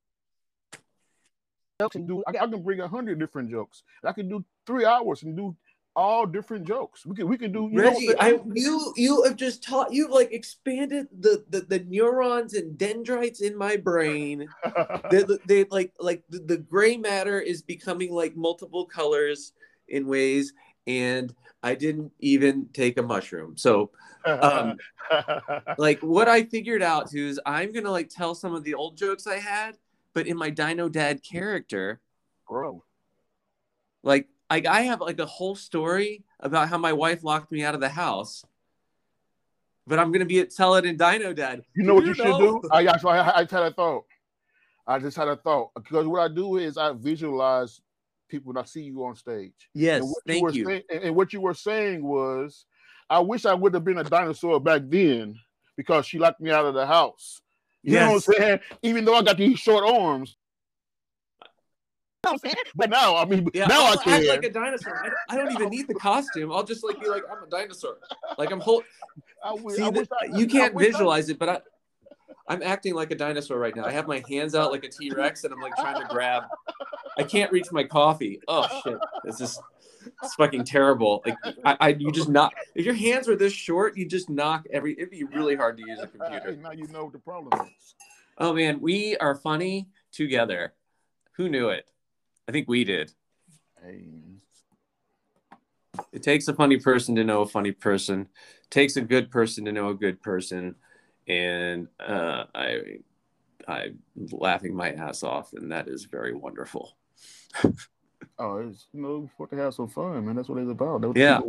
I 1.80 1.88
can 1.88 2.06
do 2.06 2.24
I 2.28 2.32
I 2.32 2.48
can 2.48 2.62
bring 2.62 2.82
a 2.82 2.88
hundred 2.88 3.20
different 3.20 3.50
jokes. 3.50 3.84
I 4.04 4.12
can 4.12 4.28
do 4.28 4.44
three 4.66 4.86
hours 4.86 5.24
and 5.24 5.36
do 5.36 5.56
all 5.96 6.26
different 6.26 6.68
jokes. 6.68 7.06
We 7.06 7.16
can 7.16 7.28
we 7.28 7.38
can 7.38 7.52
do 7.52 7.70
you 7.72 7.80
Reggie, 7.80 8.18
I'm 8.20 8.36
I 8.36 8.40
you 8.54 8.94
you 8.96 9.24
have 9.24 9.36
just 9.36 9.64
taught 9.64 9.94
you've 9.94 10.12
like 10.12 10.32
expanded 10.32 11.08
the 11.20 11.46
the, 11.50 11.62
the 11.62 11.80
neurons 11.80 12.54
and 12.54 12.78
dendrites 12.78 13.42
in 13.42 13.58
my 13.58 13.78
brain. 13.78 14.48
They, 15.12 15.24
they 15.48 15.64
like 15.72 15.94
like 16.00 16.24
the, 16.30 16.40
the 16.40 16.58
gray 16.58 16.96
matter 16.96 17.40
is 17.40 17.64
becoming 17.64 18.12
like 18.12 18.36
multiple 18.36 18.86
colors 18.86 19.54
in 19.88 20.06
ways, 20.06 20.54
and 20.86 21.34
I 21.64 21.74
didn't 21.74 22.12
even 22.20 22.68
take 22.74 22.98
a 23.00 23.02
mushroom. 23.02 23.58
So 23.58 23.90
um, 24.26 24.78
like 25.78 26.00
what 26.02 26.28
I 26.28 26.44
figured 26.44 26.84
out 26.84 27.10
too 27.10 27.26
is 27.26 27.40
I'm 27.46 27.72
gonna 27.72 27.90
like 27.92 28.10
tell 28.10 28.36
some 28.36 28.54
of 28.54 28.64
the 28.64 28.76
old 28.76 28.98
jokes 28.98 29.26
I 29.26 29.38
had, 29.38 29.78
but 30.14 30.28
in 30.28 30.38
my 30.38 30.50
Dino 30.50 30.90
Dad 30.90 31.22
character, 31.24 32.00
bro. 32.48 32.84
Like, 34.04 34.28
like 34.50 34.66
I 34.66 34.82
have 34.82 35.02
like 35.02 35.20
a 35.20 35.26
whole 35.26 35.56
story 35.56 36.24
about 36.40 36.70
how 36.70 36.78
my 36.78 36.94
wife 36.94 37.24
locked 37.24 37.52
me 37.52 37.64
out 37.64 37.76
of 37.76 37.82
the 37.82 37.90
house. 37.90 38.46
But 39.86 40.00
I'm 40.00 40.12
gonna 40.12 40.26
be 40.26 40.40
at 40.40 40.52
Tell 40.52 40.76
It 40.76 40.86
in 40.86 40.98
Dino 40.98 41.34
Dad. 41.34 41.64
You 41.76 41.84
know 41.84 41.96
what 41.96 42.06
you, 42.06 42.14
should 42.14 42.26
do? 42.26 42.62
I, 42.72 42.86
I, 42.86 43.40
I, 43.40 43.40
had 43.40 43.54
a 43.54 43.72
thought. 43.72 44.06
I 44.86 45.00
just 45.00 45.18
had 45.18 45.28
a 45.28 45.36
thought 45.36 45.72
because 45.76 46.08
what 46.08 46.22
I 46.22 46.34
do 46.34 46.58
is 46.58 46.78
I 46.78 46.94
visualize 46.94 47.82
people 48.28 48.54
when 48.54 48.62
I 48.62 48.66
see 48.66 48.84
you 48.84 49.04
on 49.06 49.16
stage. 49.16 49.70
Yes, 49.74 50.02
and 50.02 50.14
thank 50.28 50.54
you. 50.54 50.62
you. 50.62 50.66
Saying, 50.66 51.04
and 51.04 51.16
what 51.16 51.34
you 51.34 51.42
were 51.42 51.54
saying 51.54 52.04
was, 52.04 52.66
I 53.10 53.20
wish 53.20 53.46
I 53.46 53.54
would 53.54 53.74
have 53.74 53.84
been 53.84 53.98
a 53.98 54.04
dinosaur 54.04 54.60
back 54.60 54.84
then 54.86 55.36
because 55.76 56.06
she 56.06 56.20
locked 56.20 56.40
me 56.40 56.52
out 56.52 56.66
of 56.66 56.76
the 56.76 56.86
house. 56.86 57.42
You 57.84 57.94
yes. 57.94 58.02
know 58.02 58.14
what 58.14 58.16
I'm 58.28 58.34
saying? 58.34 58.60
Even 58.84 59.06
though 59.06 59.16
I 59.16 59.24
got 59.24 59.38
these 59.38 59.60
short 59.60 59.86
arms. 59.86 60.36
You 61.42 62.32
know 62.32 62.34
I'm 62.34 62.38
saying? 62.40 62.56
But 62.76 62.90
now, 62.90 63.16
I 63.16 63.24
mean, 63.26 63.48
yeah, 63.54 63.68
now 63.68 63.86
I'll 63.86 64.00
I 64.00 64.04
can. 64.04 64.28
like 64.28 64.44
a 64.44 64.52
dinosaur. 64.52 65.06
I, 65.06 65.34
I, 65.34 65.38
don't 65.38 65.54
even 65.54 65.70
need 65.70 65.88
the 65.88 65.94
costume. 66.02 66.52
I'll 66.52 66.64
just 66.66 66.84
like 66.84 67.00
be 67.00 67.08
like, 67.08 67.24
I'm 67.32 67.44
a 67.44 67.50
dinosaur. 67.50 67.98
Like 68.38 68.52
I'm 68.52 68.60
whole. 68.60 68.84
I 69.44 69.54
wish, 69.54 69.78
See, 69.78 69.84
I 69.84 69.90
the, 69.90 70.08
I, 70.22 70.38
you 70.38 70.46
can't 70.46 70.78
visualize 70.78 71.30
it, 71.30 71.40
but 71.40 71.48
I, 71.48 71.62
I'm 72.50 72.62
acting 72.62 72.94
like 72.94 73.12
a 73.12 73.16
dinosaur 73.16 73.58
right 73.58 73.74
now. 73.74 73.86
I 73.86 73.92
have 73.92 74.08
my 74.08 74.22
hands 74.28 74.54
out 74.54 74.72
like 74.72 74.84
a 74.84 74.90
T 74.90 75.12
Rex, 75.12 75.46
and 75.46 75.54
I'm 75.54 75.62
like 75.62 75.76
trying 75.78 76.02
to 76.02 76.08
grab. 76.10 76.44
I 77.18 77.24
can't 77.24 77.50
reach 77.54 77.72
my 77.72 77.86
coffee. 77.86 78.42
Oh 78.50 78.68
shit! 78.84 78.98
This 79.24 79.40
is 79.40 79.58
it's 80.24 80.36
fucking 80.36 80.64
terrible. 80.66 81.24
Like 81.26 81.38
I, 81.66 81.78
I, 81.80 81.88
you 81.90 82.12
just 82.12 82.30
knock. 82.30 82.54
If 82.76 82.86
your 82.86 82.96
hands 82.96 83.28
were 83.28 83.36
this 83.36 83.54
short, 83.54 83.98
you 83.98 84.08
just 84.08 84.30
knock 84.30 84.66
every. 84.72 84.94
It'd 84.94 85.10
be 85.10 85.24
really 85.24 85.56
hard 85.56 85.78
to 85.78 85.84
use 85.86 86.00
a 86.00 86.08
computer. 86.08 86.56
Now 86.56 86.72
you 86.72 86.88
know 86.88 87.06
what 87.06 87.14
the 87.14 87.20
problem 87.20 87.68
is. 87.68 87.96
Oh 88.38 88.54
man, 88.54 88.80
we 88.80 89.18
are 89.18 89.36
funny 89.36 89.90
together. 90.12 90.74
Who 91.34 91.50
knew 91.50 91.70
it? 91.70 91.90
I 92.48 92.52
think 92.52 92.68
we 92.68 92.84
did. 92.84 93.12
Hey. 93.84 94.04
It 96.12 96.24
takes 96.24 96.48
a 96.48 96.54
funny 96.54 96.78
person 96.78 97.16
to 97.16 97.24
know 97.24 97.42
a 97.42 97.48
funny 97.48 97.72
person. 97.72 98.22
It 98.64 98.72
takes 98.72 98.96
a 98.96 99.02
good 99.02 99.30
person 99.30 99.66
to 99.66 99.72
know 99.72 99.90
a 99.90 99.94
good 99.94 100.22
person. 100.22 100.76
And 101.28 101.88
uh, 102.00 102.46
I, 102.56 103.00
I'm 103.68 104.00
laughing 104.32 104.76
my 104.76 104.92
ass 104.92 105.24
off, 105.24 105.54
and 105.54 105.72
that 105.72 105.88
is 105.88 106.06
very 106.06 106.34
wonderful. 106.34 106.98
oh, 108.38 108.58
it's 108.58 108.88
you 108.94 109.02
know, 109.02 109.30
supposed 109.34 109.52
to 109.52 109.58
have 109.58 109.74
some 109.74 109.88
fun, 109.88 110.26
man. 110.26 110.36
That's 110.36 110.50
what 110.50 110.60
it's 110.60 110.72
about. 110.72 111.02
What 111.02 111.18
yeah. 111.18 111.40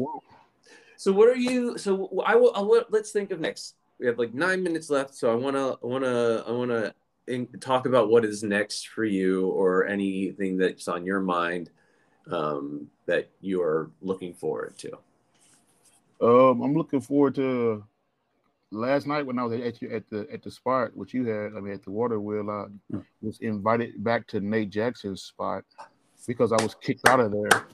So 0.96 1.12
what 1.12 1.28
are 1.28 1.36
you? 1.36 1.78
So 1.78 2.10
I 2.26 2.34
will. 2.34 2.52
I'll, 2.54 2.84
let's 2.90 3.10
think 3.10 3.30
of 3.30 3.40
next. 3.40 3.76
We 3.98 4.06
have 4.06 4.18
like 4.18 4.34
nine 4.34 4.62
minutes 4.62 4.90
left, 4.90 5.14
so 5.14 5.30
I 5.30 5.34
wanna, 5.34 5.72
I 5.72 5.86
wanna, 5.86 6.44
I 6.46 6.50
wanna 6.52 6.94
talk 7.60 7.86
about 7.86 8.08
what 8.08 8.24
is 8.24 8.42
next 8.42 8.88
for 8.88 9.04
you, 9.04 9.48
or 9.48 9.86
anything 9.86 10.56
that's 10.56 10.88
on 10.88 11.04
your 11.04 11.20
mind 11.20 11.70
um, 12.30 12.88
that 13.06 13.30
you're 13.40 13.90
looking 14.00 14.34
forward 14.34 14.78
to. 14.78 14.92
Um, 16.22 16.62
I'm 16.62 16.74
looking 16.74 17.00
forward 17.00 17.34
to 17.36 17.84
last 18.70 19.06
night 19.06 19.26
when 19.26 19.38
I 19.38 19.44
was 19.44 19.60
at 19.60 19.82
you 19.82 19.90
at 19.90 20.08
the 20.08 20.26
at 20.32 20.42
the 20.42 20.50
spot, 20.50 20.96
which 20.96 21.14
you 21.14 21.26
had, 21.26 21.52
I 21.56 21.60
mean, 21.60 21.74
at 21.74 21.82
the 21.82 21.90
Waterwheel, 21.90 22.50
I 22.50 22.64
hmm. 22.90 23.00
was 23.22 23.38
invited 23.40 24.02
back 24.02 24.26
to 24.28 24.40
Nate 24.40 24.70
Jackson's 24.70 25.22
spot 25.22 25.64
because 26.26 26.52
I 26.52 26.62
was 26.62 26.74
kicked 26.74 27.08
out 27.08 27.20
of 27.20 27.32
there. 27.32 27.66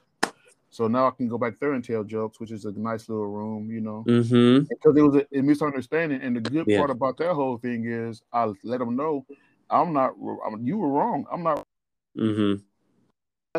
So 0.71 0.89
now 0.89 1.07
I 1.09 1.11
can 1.11 1.29
go 1.29 1.39
back 1.39 1.59
there 1.59 1.73
and 1.73 1.83
tell 1.83 2.05
jokes, 2.05 2.39
which 2.39 2.51
is 2.51 2.67
a 2.67 2.73
nice 2.73 3.09
little 3.09 3.29
room, 3.29 3.71
you 3.71 3.81
know. 3.81 4.05
Mm-hmm. 4.07 4.67
Because 4.69 4.97
it 4.97 5.03
was 5.03 5.17
a, 5.17 5.39
a, 5.39 5.43
misunderstanding, 5.43 6.21
and 6.21 6.37
the 6.37 6.41
good 6.41 6.67
yeah. 6.67 6.79
part 6.79 6.91
about 6.91 7.17
that 7.19 7.33
whole 7.33 7.57
thing 7.57 7.87
is 7.87 8.21
I 8.33 8.53
let 8.63 8.81
them 8.81 8.95
know 8.95 9.25
I'm 9.71 9.93
not. 9.93 10.15
I'm, 10.47 10.65
you 10.65 10.79
were 10.79 10.89
wrong. 10.89 11.27
I'm 11.31 11.43
not. 11.43 11.65
Mm-hmm. 12.17 12.63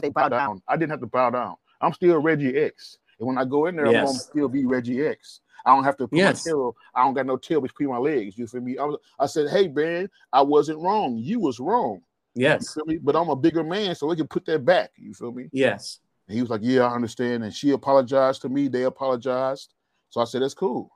They 0.01 0.09
bow 0.09 0.29
down. 0.29 0.61
I 0.67 0.77
didn't 0.77 0.91
have 0.91 1.01
to 1.01 1.07
bow 1.07 1.31
down. 1.31 1.55
I'm 1.81 1.93
still 1.93 2.17
Reggie 2.19 2.57
X, 2.57 2.97
and 3.19 3.27
when 3.27 3.37
I 3.37 3.45
go 3.45 3.65
in 3.65 3.75
there, 3.75 3.87
yes. 3.87 3.95
I'm 3.95 4.05
gonna 4.05 4.19
still 4.19 4.49
be 4.49 4.65
Reggie 4.65 5.05
X. 5.05 5.41
I 5.65 5.75
don't 5.75 5.83
have 5.83 5.97
to 5.97 6.07
put 6.07 6.17
yes. 6.17 6.45
my 6.45 6.51
tail. 6.51 6.75
I 6.95 7.03
don't 7.03 7.13
got 7.13 7.25
no 7.25 7.35
tail 7.35 7.61
between 7.61 7.89
my 7.89 7.97
legs. 7.97 8.37
You 8.37 8.47
feel 8.47 8.61
me? 8.61 8.77
I, 8.77 8.85
was, 8.85 8.97
I 9.19 9.25
said, 9.25 9.49
hey 9.49 9.67
man, 9.67 10.09
I 10.31 10.41
wasn't 10.41 10.79
wrong. 10.79 11.17
You 11.17 11.39
was 11.39 11.59
wrong. 11.59 12.01
Yes. 12.37 12.75
You 12.75 12.81
feel 12.81 12.93
me? 12.93 12.99
But 13.01 13.15
I'm 13.15 13.29
a 13.29 13.35
bigger 13.35 13.63
man, 13.63 13.95
so 13.95 14.07
we 14.07 14.15
can 14.15 14.27
put 14.27 14.45
that 14.45 14.63
back. 14.63 14.91
You 14.97 15.13
feel 15.13 15.31
me? 15.31 15.49
Yes. 15.51 15.99
And 16.27 16.35
he 16.35 16.41
was 16.41 16.49
like, 16.49 16.61
Yeah, 16.63 16.85
I 16.85 16.93
understand. 16.93 17.43
And 17.43 17.53
she 17.53 17.71
apologized 17.71 18.41
to 18.43 18.49
me. 18.49 18.67
They 18.67 18.83
apologized. 18.83 19.73
So 20.09 20.21
I 20.21 20.25
said, 20.25 20.41
That's 20.41 20.53
cool. 20.53 20.91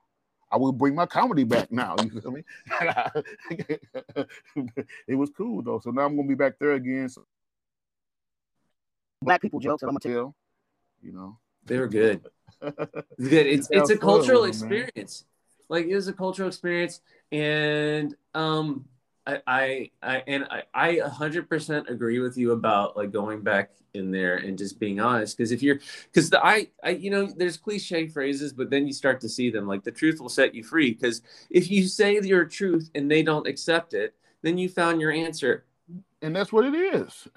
I 0.52 0.58
will 0.58 0.74
bring 0.74 0.96
my 0.96 1.06
comedy 1.06 1.44
back 1.44 1.72
now. 1.72 1.96
You 2.04 2.22
feel 2.22 2.32
me? 2.32 2.44
it 5.08 5.16
was 5.16 5.30
cool 5.30 5.62
though. 5.62 5.80
So 5.80 5.92
now 5.92 6.06
I'm 6.06 6.16
gonna 6.16 6.28
be 6.28 6.36
back 6.36 6.60
there 6.60 6.74
again. 6.74 7.10
So 7.10 7.26
black 9.22 9.42
people 9.42 9.60
jokes 9.60 9.82
that 9.82 9.88
I'm 9.88 9.98
gonna 9.98 10.16
tell. 10.16 10.36
You 11.02 11.14
know. 11.14 11.38
They're 11.66 11.88
good. 11.88 12.22
It's 12.62 13.28
good. 13.30 13.48
It's 13.48 13.68
it's 13.72 13.90
a 13.90 13.98
cultural 13.98 14.44
experience. 14.46 15.26
Like 15.70 15.86
it 15.86 15.96
was 15.96 16.08
a 16.08 16.14
cultural 16.14 16.48
experience. 16.48 17.02
And 17.32 18.16
um 18.34 18.86
I, 19.26 19.42
I, 19.46 19.92
I 20.02 20.24
and 20.28 20.46
I, 20.46 20.64
I 20.74 20.96
100% 20.96 21.90
agree 21.90 22.20
with 22.20 22.38
you 22.38 22.52
about 22.52 22.98
like 22.98 23.12
going 23.12 23.42
back 23.42 23.72
in 23.94 24.12
there 24.12 24.38
and 24.38 24.58
just 24.58 24.80
being 24.80 25.00
honest. 25.00 25.38
Because 25.38 25.52
if 25.52 25.62
you're, 25.62 25.80
because 26.06 26.30
the 26.30 26.44
I, 26.44 26.70
I, 26.84 26.92
you 26.92 27.12
know, 27.12 27.28
there's 27.28 27.58
cliche 27.58 28.08
phrases, 28.08 28.54
but 28.54 28.70
then 28.70 28.88
you 28.88 28.94
start 28.94 29.22
to 29.22 29.30
see 29.30 29.50
them. 29.50 29.68
Like 29.68 29.84
the 29.84 29.92
truth 29.92 30.20
will 30.20 30.30
set 30.30 30.56
you 30.56 30.64
free. 30.64 30.92
Because 30.92 31.22
if 31.50 31.70
you 31.70 31.88
say 31.88 32.20
your 32.22 32.46
truth 32.46 32.90
and 32.96 33.10
they 33.10 33.24
don't 33.24 33.48
accept 33.48 33.94
it, 33.94 34.16
then 34.42 34.58
you 34.58 34.70
found 34.70 35.00
your 35.00 35.12
answer. 35.12 35.66
And 36.22 36.36
that's 36.36 36.52
what 36.52 36.66
it 36.66 36.74
is. 36.74 37.28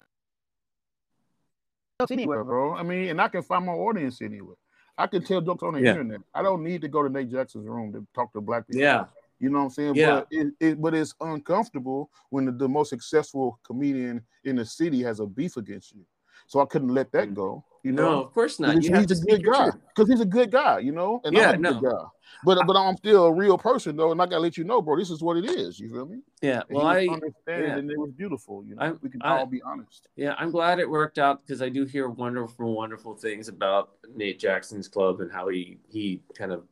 Anywhere, 2.09 2.43
bro. 2.43 2.73
I 2.75 2.83
mean, 2.83 3.09
and 3.09 3.21
I 3.21 3.27
can 3.29 3.41
find 3.41 3.65
my 3.65 3.71
audience 3.71 4.21
anywhere. 4.21 4.55
I 4.97 5.07
can 5.07 5.23
tell 5.23 5.41
jokes 5.41 5.63
on 5.63 5.73
the 5.73 5.81
yeah. 5.81 5.91
internet. 5.91 6.21
I 6.33 6.41
don't 6.41 6.63
need 6.63 6.81
to 6.81 6.87
go 6.87 7.03
to 7.03 7.09
Nate 7.09 7.31
Jackson's 7.31 7.67
room 7.67 7.93
to 7.93 8.05
talk 8.13 8.33
to 8.33 8.41
black 8.41 8.67
people. 8.67 8.81
Yeah. 8.81 9.05
You 9.39 9.49
know 9.49 9.59
what 9.59 9.65
I'm 9.65 9.69
saying? 9.71 9.95
Yeah. 9.95 10.21
But 10.21 10.27
it, 10.31 10.47
it 10.59 10.81
but 10.81 10.93
it's 10.93 11.13
uncomfortable 11.19 12.09
when 12.29 12.45
the, 12.45 12.51
the, 12.51 12.69
most 12.69 12.89
successful 12.89 13.59
comedian 13.63 14.21
in 14.43 14.55
the 14.55 14.65
city 14.65 15.01
has 15.03 15.19
a 15.19 15.25
beef 15.25 15.57
against 15.57 15.93
you. 15.93 16.05
So 16.47 16.61
I 16.61 16.65
couldn't 16.65 16.93
let 16.93 17.11
that 17.11 17.29
mm. 17.29 17.33
go. 17.33 17.65
You 17.83 17.91
know, 17.91 18.11
no, 18.11 18.23
of 18.23 18.33
course 18.33 18.59
not. 18.59 18.75
He's, 18.75 18.87
he's 18.87 19.21
a 19.21 19.25
good 19.25 19.45
guy 19.45 19.69
because 19.95 20.09
he's 20.09 20.19
a 20.19 20.25
good 20.25 20.51
guy. 20.51 20.79
You 20.79 20.91
know, 20.91 21.21
and 21.23 21.35
yeah, 21.35 21.49
I'm 21.49 21.55
a 21.55 21.57
no. 21.59 21.73
good 21.79 21.91
guy. 21.91 22.03
But 22.43 22.65
but 22.65 22.75
I'm 22.75 22.97
still 22.97 23.25
a 23.25 23.31
real 23.31 23.59
person 23.59 23.95
though, 23.95 24.11
and 24.11 24.19
I 24.19 24.25
gotta 24.25 24.39
let 24.39 24.57
you 24.57 24.63
know, 24.63 24.81
bro. 24.81 24.97
This 24.97 25.11
is 25.11 25.21
what 25.21 25.37
it 25.37 25.45
is. 25.45 25.79
You 25.79 25.89
feel 25.89 26.07
me? 26.07 26.21
Yeah. 26.41 26.63
And 26.67 26.77
well, 26.77 26.87
I 26.87 27.01
understand 27.01 27.33
yeah. 27.47 27.77
and 27.77 27.91
it 27.91 27.99
was 27.99 28.11
beautiful. 28.11 28.63
You 28.65 28.75
know, 28.75 28.81
I, 28.81 28.91
we 28.91 29.09
can 29.09 29.21
I, 29.21 29.37
all 29.37 29.45
be 29.45 29.61
honest. 29.61 30.07
Yeah, 30.15 30.33
I'm 30.39 30.49
glad 30.49 30.79
it 30.79 30.89
worked 30.89 31.19
out 31.19 31.45
because 31.45 31.61
I 31.61 31.69
do 31.69 31.85
hear 31.85 32.09
wonderful, 32.09 32.73
wonderful 32.73 33.15
things 33.15 33.49
about 33.49 33.91
Nate 34.15 34.39
Jackson's 34.39 34.87
club 34.87 35.21
and 35.21 35.31
how 35.31 35.49
he 35.49 35.77
he 35.87 36.21
kind 36.35 36.51
of 36.51 36.63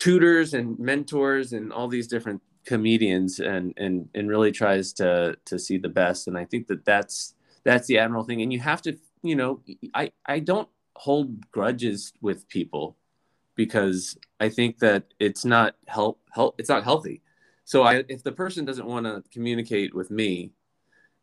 tutors 0.00 0.54
and 0.54 0.76
mentors 0.78 1.52
and 1.52 1.72
all 1.72 1.86
these 1.86 2.08
different 2.08 2.42
comedians 2.64 3.38
and 3.38 3.72
and 3.76 4.08
and 4.14 4.28
really 4.28 4.50
tries 4.50 4.92
to 4.94 5.36
to 5.44 5.58
see 5.58 5.78
the 5.78 5.88
best. 5.88 6.26
And 6.26 6.36
i 6.36 6.44
think 6.44 6.66
that 6.66 6.84
that's 6.84 7.34
that's 7.62 7.86
the 7.86 7.98
admiral 7.98 8.24
thing. 8.24 8.42
And 8.42 8.52
you 8.52 8.58
have 8.58 8.82
to 8.82 8.96
you 9.22 9.36
know 9.36 9.60
i 9.94 10.10
i 10.26 10.40
don't 10.40 10.68
hold 10.96 11.50
grudges 11.52 12.12
with 12.20 12.48
people 12.48 12.96
because 13.54 14.18
i 14.40 14.48
think 14.48 14.78
that 14.78 15.04
it's 15.20 15.44
not 15.44 15.76
help 15.86 16.20
help 16.32 16.56
it's 16.58 16.68
not 16.68 16.82
healthy. 16.84 17.22
So 17.64 17.82
i 17.82 18.02
if 18.08 18.22
the 18.22 18.32
person 18.32 18.64
doesn't 18.64 18.86
want 18.86 19.06
to 19.06 19.22
communicate 19.30 19.94
with 19.94 20.10
me 20.10 20.52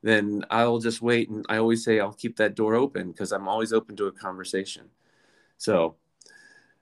then 0.03 0.45
i'll 0.51 0.77
just 0.77 1.01
wait 1.01 1.27
and 1.29 1.43
i 1.49 1.57
always 1.57 1.83
say 1.83 1.99
i'll 1.99 2.13
keep 2.13 2.37
that 2.37 2.53
door 2.53 2.75
open 2.75 3.11
because 3.11 3.31
i'm 3.31 3.47
always 3.47 3.73
open 3.73 3.95
to 3.95 4.05
a 4.05 4.11
conversation. 4.11 4.89
So 5.57 5.95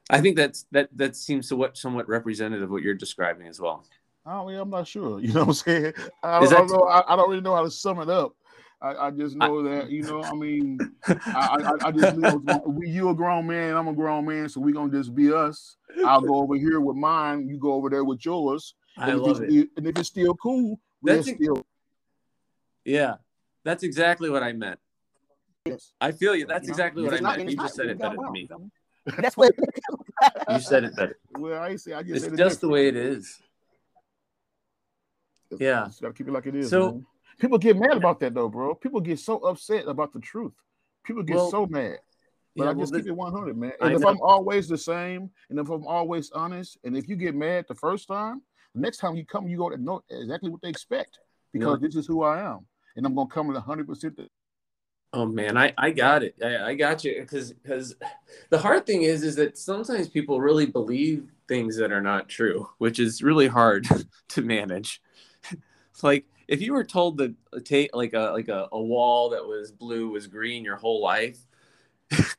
I 0.10 0.22
think 0.22 0.36
that's 0.36 0.66
that 0.72 0.90
that 0.96 1.16
seems 1.16 1.50
to 1.50 1.56
what 1.56 1.78
somewhat 1.78 2.08
representative 2.08 2.64
of 2.64 2.70
what 2.70 2.84
you're 2.84 2.94
describing 2.94 3.48
as 3.48 3.60
well. 3.60 3.86
Oh 4.26 4.50
yeah, 4.50 4.62
I'm 4.62 4.70
not 4.70 4.88
sure. 4.88 5.20
You 5.22 5.34
know 5.34 5.42
what 5.42 5.48
I'm 5.48 5.54
saying? 5.54 5.94
I 6.24 6.40
don't, 6.40 6.54
I 6.54 6.58
don't 6.58 6.72
know. 6.72 6.84
I, 6.84 7.14
I, 7.14 7.16
don't 7.16 7.30
really 7.30 7.42
know 7.42 7.56
how 7.56 7.64
to 7.64 7.72
sum 7.72 8.00
it 8.00 8.10
up. 8.10 8.36
I, 8.82 9.08
I 9.08 9.12
just 9.12 9.36
know 9.36 9.64
that 9.64 9.90
you 9.90 10.04
know. 10.04 10.24
I 10.24 10.34
mean, 10.34 10.78
I, 11.08 11.74
I, 11.82 11.92
just 11.92 12.18
know 12.18 12.42
you 12.82 13.10
a 13.10 13.16
grown 13.16 13.48
man. 13.48 13.76
I'm 13.76 13.88
a 13.88 13.94
grown 13.94 14.26
man, 14.26 14.50
so 14.50 14.62
we're 14.62 14.74
gonna 14.74 14.92
just 14.92 15.16
be 15.16 15.34
us. 15.34 15.78
I'll 16.06 16.22
go 16.22 16.36
over 16.36 16.56
here 16.56 16.80
with 16.80 16.96
mine. 16.96 17.48
You 17.48 17.58
go 17.58 17.74
over 17.74 17.90
there 17.90 18.04
with 18.04 18.24
yours. 18.26 18.76
I 18.98 19.10
and 19.10 19.22
love 19.22 19.42
it. 19.42 19.70
and 19.78 19.88
if 19.88 19.98
it's 19.98 20.10
still 20.10 20.36
cool, 20.36 20.80
that's 21.02 21.30
still. 21.30 21.66
Yeah, 22.84 23.16
that's 23.64 23.84
exactly 23.84 24.30
what 24.30 24.44
I 24.44 24.54
meant. 24.54 24.80
Yes. 25.66 25.94
I 26.00 26.12
feel 26.12 26.36
you. 26.36 26.46
That's 26.46 26.68
exactly 26.68 27.04
what 27.04 27.14
I 27.14 27.22
meant. 27.22 27.50
You 27.50 27.58
just 27.58 27.76
said 27.76 27.88
it 27.88 27.98
better 27.98 28.18
than 28.18 28.32
me. 28.32 28.48
That's 29.06 29.38
what 29.38 29.54
you 30.50 30.60
said 30.60 30.84
it 30.84 30.96
better. 30.96 31.18
Well, 31.38 31.62
I 31.62 31.76
say 31.76 31.94
I 31.94 32.04
just 32.04 32.26
it's 32.26 32.38
just 32.38 32.62
the 32.62 32.70
way 32.70 32.88
it 32.88 32.96
is. 32.96 33.40
Yeah, 35.60 35.86
just 35.86 36.02
gotta 36.02 36.14
keep 36.14 36.28
it 36.28 36.32
like 36.32 36.48
it 36.48 36.56
is. 36.56 36.70
So 36.70 36.92
man. 36.92 37.06
people 37.40 37.58
get 37.58 37.78
mad 37.78 37.98
about 37.98 38.20
that 38.22 38.34
though, 38.34 38.50
bro. 38.50 38.76
People 38.76 39.00
get 39.00 39.20
so 39.20 39.38
upset 39.40 39.88
about 39.88 40.12
the 40.12 40.20
truth. 40.20 40.54
People 41.04 41.24
get 41.24 41.36
well, 41.36 41.52
so 41.52 41.66
mad. 41.68 42.00
But 42.56 42.64
yeah, 42.64 42.70
I 42.72 42.74
just 42.74 42.94
well, 42.94 43.02
keep 43.02 43.10
it 43.10 43.16
100, 43.16 43.58
man. 43.58 43.72
And 43.82 43.92
I 43.92 43.94
if 43.94 44.02
know. 44.02 44.08
I'm 44.08 44.22
always 44.22 44.68
the 44.68 44.78
same, 44.78 45.30
and 45.50 45.60
if 45.60 45.70
I'm 45.70 45.86
always 45.86 46.32
honest, 46.32 46.78
and 46.84 46.98
if 46.98 47.08
you 47.08 47.16
get 47.16 47.36
mad 47.36 47.66
the 47.68 47.76
first 47.76 48.08
time, 48.08 48.42
the 48.74 48.82
next 48.82 48.98
time 48.98 49.16
you 49.16 49.26
come, 49.26 49.48
you 49.48 49.58
go 49.58 49.70
to 49.70 49.78
know 49.78 50.04
exactly 50.10 50.50
what 50.50 50.62
they 50.62 50.70
expect 50.70 51.20
because 51.54 51.80
yeah. 51.82 51.88
this 51.88 51.96
is 51.96 52.08
who 52.08 52.24
I 52.24 52.42
am, 52.42 52.66
and 52.96 53.06
I'm 53.06 53.14
gonna 53.14 53.30
come 53.30 53.48
with 53.48 53.58
100 53.58 53.88
percent 53.88 54.18
Oh 55.16 55.26
man, 55.26 55.56
I, 55.58 55.74
I 55.78 55.92
got 55.92 56.24
it. 56.24 56.36
I, 56.44 56.58
I 56.58 56.76
got 56.76 57.06
you 57.06 57.22
because 57.22 57.54
because 57.54 57.96
the 58.50 58.58
hard 58.58 58.86
thing 58.86 59.04
is 59.04 59.24
is 59.24 59.38
that 59.38 59.58
sometimes 59.58 60.10
people 60.10 60.42
really 60.42 60.66
believe 60.66 61.32
things 61.48 61.78
that 61.78 61.94
are 61.94 62.02
not 62.02 62.28
true, 62.28 62.70
which 62.80 63.00
is 63.00 63.24
really 63.24 63.48
hard 63.48 63.88
to 64.28 64.42
manage. 64.42 65.02
like 66.04 66.26
if 66.50 66.62
you 66.62 66.74
were 66.74 66.84
told 66.84 67.18
that 67.20 67.34
take 67.64 67.96
like 67.96 68.14
a 68.14 68.32
like 68.34 68.50
a, 68.50 68.68
a 68.74 68.82
wall 68.82 69.30
that 69.30 69.46
was 69.46 69.72
blue 69.72 70.10
was 70.10 70.28
green 70.28 70.66
your 70.66 70.76
whole 70.76 71.02
life, 71.02 71.40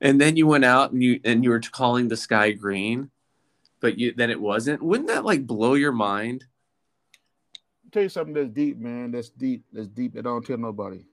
and 0.00 0.18
then 0.18 0.36
you 0.36 0.46
went 0.46 0.64
out 0.64 0.92
and 0.92 1.02
you 1.02 1.20
and 1.22 1.44
you 1.44 1.50
were 1.50 1.60
calling 1.60 2.08
the 2.08 2.16
sky 2.16 2.52
green, 2.52 3.10
but 3.80 3.98
you 3.98 4.14
then 4.16 4.30
it 4.30 4.40
wasn't. 4.40 4.82
Wouldn't 4.82 5.08
that 5.08 5.26
like 5.26 5.46
blow 5.46 5.74
your 5.74 5.92
mind? 5.92 6.46
tell 7.92 8.02
you 8.02 8.08
something 8.08 8.34
that's 8.34 8.48
deep, 8.48 8.76
man. 8.78 9.12
That's 9.12 9.28
deep. 9.28 9.64
That's 9.72 9.86
deep. 9.86 10.14
That 10.14 10.24
don't 10.24 10.44
tell 10.44 10.58
nobody. 10.58 11.04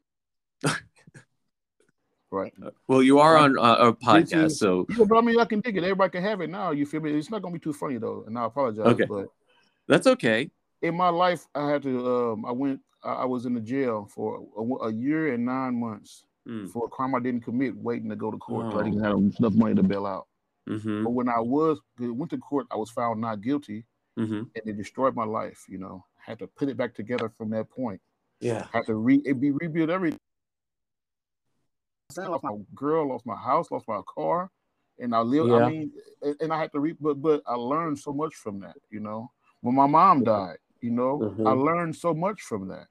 right. 2.31 2.53
Well, 2.87 3.03
you 3.03 3.19
are 3.19 3.37
on 3.37 3.57
uh, 3.59 3.75
a 3.79 3.93
podcast, 3.93 4.51
so 4.53 4.85
yeah, 4.97 5.05
but 5.05 5.17
I 5.17 5.21
mean, 5.21 5.39
I 5.39 5.45
can 5.45 5.59
dig 5.61 5.77
it. 5.77 5.83
Everybody 5.83 6.11
can 6.11 6.23
have 6.23 6.41
it 6.41 6.49
now. 6.49 6.71
You 6.71 6.85
feel 6.85 7.01
me? 7.01 7.11
It's 7.11 7.29
not 7.29 7.41
gonna 7.41 7.53
be 7.53 7.59
too 7.59 7.73
funny 7.73 7.97
though, 7.97 8.23
and 8.27 8.37
I 8.37 8.45
apologize. 8.45 8.85
Okay. 8.87 9.05
but 9.05 9.27
that's 9.87 10.07
okay. 10.07 10.49
In 10.81 10.95
my 10.95 11.09
life, 11.09 11.45
I 11.55 11.69
had 11.69 11.83
to. 11.83 12.07
Um, 12.31 12.45
I 12.45 12.51
went. 12.51 12.79
I, 13.03 13.13
I 13.13 13.25
was 13.25 13.45
in 13.45 13.53
the 13.53 13.61
jail 13.61 14.07
for 14.13 14.45
a, 14.57 14.85
a 14.87 14.93
year 14.93 15.33
and 15.33 15.45
nine 15.45 15.79
months 15.79 16.25
Mm. 16.47 16.67
for 16.71 16.85
a 16.87 16.89
crime 16.89 17.13
I 17.13 17.19
didn't 17.19 17.41
commit, 17.43 17.77
waiting 17.77 18.09
to 18.09 18.15
go 18.15 18.31
to 18.31 18.37
court. 18.39 18.73
Oh. 18.73 18.79
I 18.79 18.83
didn't 18.85 19.03
have 19.03 19.15
enough 19.15 19.53
money 19.53 19.75
to 19.75 19.83
bail 19.83 20.07
out. 20.07 20.25
Mm-hmm. 20.67 21.03
But 21.03 21.11
when 21.11 21.29
I 21.29 21.39
was 21.39 21.77
went 21.99 22.31
to 22.31 22.39
court, 22.39 22.65
I 22.71 22.77
was 22.77 22.89
found 22.89 23.21
not 23.21 23.41
guilty, 23.41 23.85
Mm-hmm. 24.17 24.33
and 24.55 24.63
it 24.65 24.75
destroyed 24.75 25.15
my 25.15 25.23
life. 25.23 25.65
You 25.69 25.77
know, 25.77 26.03
had 26.17 26.39
to 26.39 26.47
put 26.47 26.67
it 26.67 26.77
back 26.77 26.95
together 26.95 27.29
from 27.37 27.51
that 27.51 27.69
point. 27.69 28.01
Yeah. 28.39 28.65
I 28.73 28.77
Had 28.77 28.87
to 28.87 28.95
re 28.95 29.21
it 29.23 29.39
be 29.39 29.51
rebuild 29.51 29.91
everything. 29.91 30.17
I 32.17 32.27
lost 32.27 32.43
my 32.43 32.57
girl, 32.75 33.09
lost 33.09 33.25
my 33.25 33.35
house, 33.35 33.71
lost 33.71 33.87
my 33.87 34.01
car, 34.07 34.49
and 34.99 35.15
I 35.15 35.19
lived. 35.19 35.51
Yeah. 35.51 35.57
I 35.57 35.69
mean, 35.69 35.91
and, 36.39 36.53
I 36.53 36.59
had 36.59 36.71
to 36.73 36.79
re, 36.79 36.93
but 36.99 37.21
but 37.21 37.41
I 37.47 37.55
learned 37.55 37.99
so 37.99 38.13
much 38.13 38.35
from 38.35 38.59
that. 38.61 38.75
You 38.89 38.99
know, 38.99 39.31
when 39.61 39.75
my 39.75 39.87
mom 39.87 40.23
died, 40.23 40.57
you 40.81 40.91
know, 40.91 41.19
Mhm. 41.19 41.47
I 41.47 41.51
learned 41.51 41.95
so 41.95 42.13
much 42.13 42.41
from 42.41 42.67
that. 42.69 42.87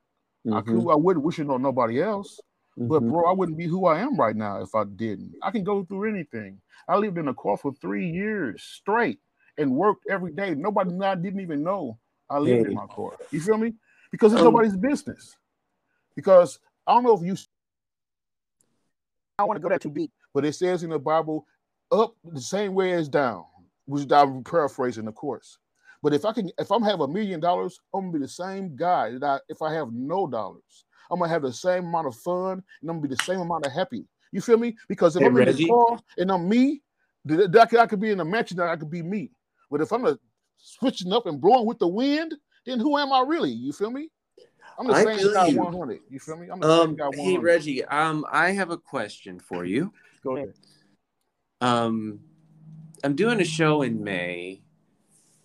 I 0.52 0.60
Mhm. 0.60 0.64
could, 0.64 0.90
I 0.90 0.96
wouldn't 0.96 1.24
wish 1.24 1.38
it 1.38 1.50
on 1.50 1.62
nobody 1.62 2.02
else, 2.02 2.40
but 2.76 3.00
Mhm. 3.00 3.10
bro, 3.10 3.26
I 3.30 3.32
wouldn't 3.32 3.58
be 3.58 3.66
who 3.66 3.86
I 3.86 4.00
am 4.00 4.16
right 4.16 4.34
now 4.34 4.60
if 4.62 4.74
I 4.74 4.84
didn't. 4.84 5.34
I 5.42 5.50
can 5.50 5.64
go 5.64 5.84
through 5.84 6.08
anything. 6.08 6.60
I 6.88 6.96
lived 6.96 7.18
in 7.18 7.28
a 7.28 7.34
car 7.34 7.56
for 7.56 7.72
three 7.74 8.08
years 8.08 8.62
straight 8.62 9.20
and 9.58 9.72
worked 9.72 10.06
every 10.08 10.32
day. 10.32 10.54
Nobody 10.54 10.90
I 11.00 11.14
didn't 11.14 11.40
even 11.40 11.62
know 11.62 11.98
I 12.28 12.38
lived 12.38 12.66
in 12.66 12.74
my 12.74 12.86
car. 12.86 13.12
You 13.30 13.40
feel 13.40 13.58
me? 13.58 13.74
Because 14.10 14.32
it's 14.32 14.40
Um, 14.40 14.46
nobody's 14.46 14.76
business. 14.76 15.36
Because 16.16 16.58
I 16.86 16.94
don't 16.94 17.04
know 17.04 17.16
if 17.16 17.22
you 17.22 17.36
I 19.40 19.44
want 19.44 19.58
to 19.58 19.62
go 19.62 19.70
that 19.70 19.82
too 19.82 19.90
deep, 19.92 20.12
but 20.34 20.44
it 20.44 20.54
says 20.54 20.84
in 20.84 20.90
the 20.90 20.98
Bible, 21.00 21.46
up 21.92 22.14
the 22.24 22.40
same 22.40 22.74
way 22.74 22.92
as 22.92 23.08
down, 23.08 23.44
which 23.86 24.10
I'm 24.12 24.44
paraphrasing, 24.44 25.08
of 25.08 25.14
course. 25.16 25.58
But 26.02 26.14
if 26.14 26.24
I 26.24 26.32
can, 26.32 26.50
if 26.58 26.72
I'm 26.72 26.82
have 26.82 27.00
a 27.00 27.08
million 27.08 27.40
dollars, 27.40 27.80
I'm 27.94 28.02
gonna 28.02 28.12
be 28.14 28.18
the 28.20 28.28
same 28.28 28.76
guy 28.76 29.12
that 29.18 29.24
I 29.24 29.40
if 29.48 29.62
I 29.62 29.72
have 29.74 29.92
no 29.92 30.26
dollars. 30.28 30.86
I'm 31.10 31.18
gonna 31.20 31.32
have 31.32 31.42
the 31.42 31.52
same 31.52 31.86
amount 31.86 32.08
of 32.08 32.16
fun 32.16 32.62
and 32.82 32.90
I'm 32.90 32.98
gonna 32.98 33.08
be 33.08 33.14
the 33.14 33.22
same 33.22 33.40
amount 33.40 33.66
of 33.66 33.72
happy. 33.72 34.06
You 34.32 34.40
feel 34.40 34.58
me? 34.58 34.76
Because 34.88 35.16
if 35.16 35.24
Hey, 35.24 35.26
I'm 35.26 35.36
in 35.36 35.44
Reggie? 35.44 35.46
the 35.46 35.54
car 35.66 36.00
and 36.18 36.32
I'm 36.32 36.48
me, 36.48 36.82
that, 37.26 37.52
that 37.52 37.70
could, 37.70 37.80
I 37.80 37.86
could 37.86 38.00
be 38.00 38.10
in 38.10 38.20
a 38.20 38.24
mansion 38.24 38.58
that 38.58 38.68
I 38.68 38.76
could 38.76 38.90
be 38.90 39.02
me. 39.02 39.32
But 39.70 39.80
if 39.82 39.92
I'm 39.92 40.06
a, 40.06 40.18
switching 40.58 41.12
up 41.12 41.26
and 41.26 41.40
blowing 41.40 41.66
with 41.66 41.78
the 41.80 41.88
wind, 41.88 42.34
then 42.66 42.80
who 42.80 42.98
am 42.98 43.12
I 43.12 43.22
really? 43.26 43.50
You 43.52 43.72
feel 43.72 43.90
me? 43.90 44.10
I'm 44.80 44.86
the 44.86 44.94
I 44.94 45.04
same 45.04 45.34
guy 45.34 45.46
you. 45.48 45.60
100. 45.60 46.00
You 46.08 46.18
feel 46.18 46.36
me? 46.36 46.48
I'm 46.50 46.58
the 46.58 46.66
same 46.68 46.90
Um, 46.90 46.96
guy 46.96 47.04
100. 47.08 47.22
hey 47.22 47.36
Reggie, 47.38 47.84
um, 47.84 48.24
I 48.32 48.52
have 48.52 48.70
a 48.70 48.78
question 48.78 49.38
for 49.38 49.66
you. 49.66 49.92
Go 50.24 50.36
ahead. 50.36 50.54
Um, 51.60 52.20
I'm 53.04 53.14
doing 53.14 53.42
a 53.42 53.44
show 53.44 53.82
in 53.82 54.02
May, 54.02 54.62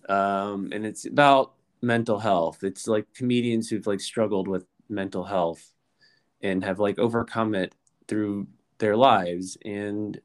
um, 0.08 0.70
and 0.72 0.86
it's 0.86 1.04
about 1.04 1.52
mental 1.82 2.18
health. 2.18 2.64
It's 2.64 2.88
like 2.88 3.12
comedians 3.14 3.68
who've 3.68 3.86
like 3.86 4.00
struggled 4.00 4.48
with 4.48 4.64
mental 4.88 5.24
health 5.24 5.74
and 6.40 6.64
have 6.64 6.78
like 6.78 6.98
overcome 6.98 7.54
it 7.54 7.74
through 8.08 8.46
their 8.78 8.96
lives. 8.96 9.58
And 9.66 10.18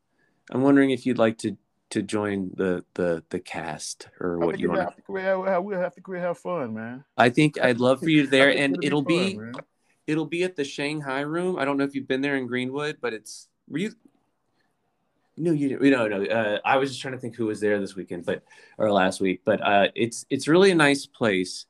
I'm 0.51 0.61
wondering 0.61 0.91
if 0.91 1.05
you'd 1.05 1.17
like 1.17 1.37
to 1.39 1.57
to 1.91 2.01
join 2.01 2.51
the 2.55 2.83
the 2.95 3.23
the 3.29 3.39
cast 3.39 4.07
or 4.19 4.39
what 4.39 4.59
you 4.59 4.69
want. 4.69 4.81
have 4.81 4.95
to 4.95 5.11
we 5.11 5.21
have, 5.21 5.45
have 5.45 5.95
to 5.95 6.01
we 6.07 6.19
have 6.19 6.37
fun, 6.37 6.73
man. 6.73 7.03
I 7.17 7.29
think 7.29 7.59
I'd 7.59 7.79
love 7.79 7.99
for 7.99 8.09
you 8.09 8.27
there, 8.27 8.49
and 8.49 8.77
it'll 8.81 8.99
it'll 8.99 9.03
fun, 9.03 9.07
be 9.07 9.37
man. 9.37 9.53
it'll 10.07 10.25
be 10.25 10.43
at 10.43 10.55
the 10.55 10.63
Shanghai 10.63 11.21
Room. 11.21 11.59
I 11.59 11.65
don't 11.65 11.77
know 11.77 11.83
if 11.83 11.93
you've 11.93 12.07
been 12.07 12.21
there 12.21 12.37
in 12.37 12.47
Greenwood, 12.47 12.97
but 13.01 13.13
it's 13.13 13.49
were 13.67 13.77
you? 13.77 13.91
No, 15.37 15.51
you 15.51 15.69
didn't. 15.69 15.89
No, 15.89 16.07
no. 16.07 16.23
Uh, 16.25 16.59
I 16.65 16.77
was 16.77 16.89
just 16.89 17.01
trying 17.01 17.13
to 17.13 17.19
think 17.19 17.35
who 17.35 17.45
was 17.45 17.59
there 17.59 17.79
this 17.79 17.95
weekend, 17.95 18.25
but 18.25 18.43
or 18.77 18.91
last 18.91 19.21
week. 19.21 19.41
But 19.45 19.61
uh, 19.61 19.87
it's 19.95 20.25
it's 20.29 20.47
really 20.47 20.71
a 20.71 20.75
nice 20.75 21.05
place, 21.05 21.65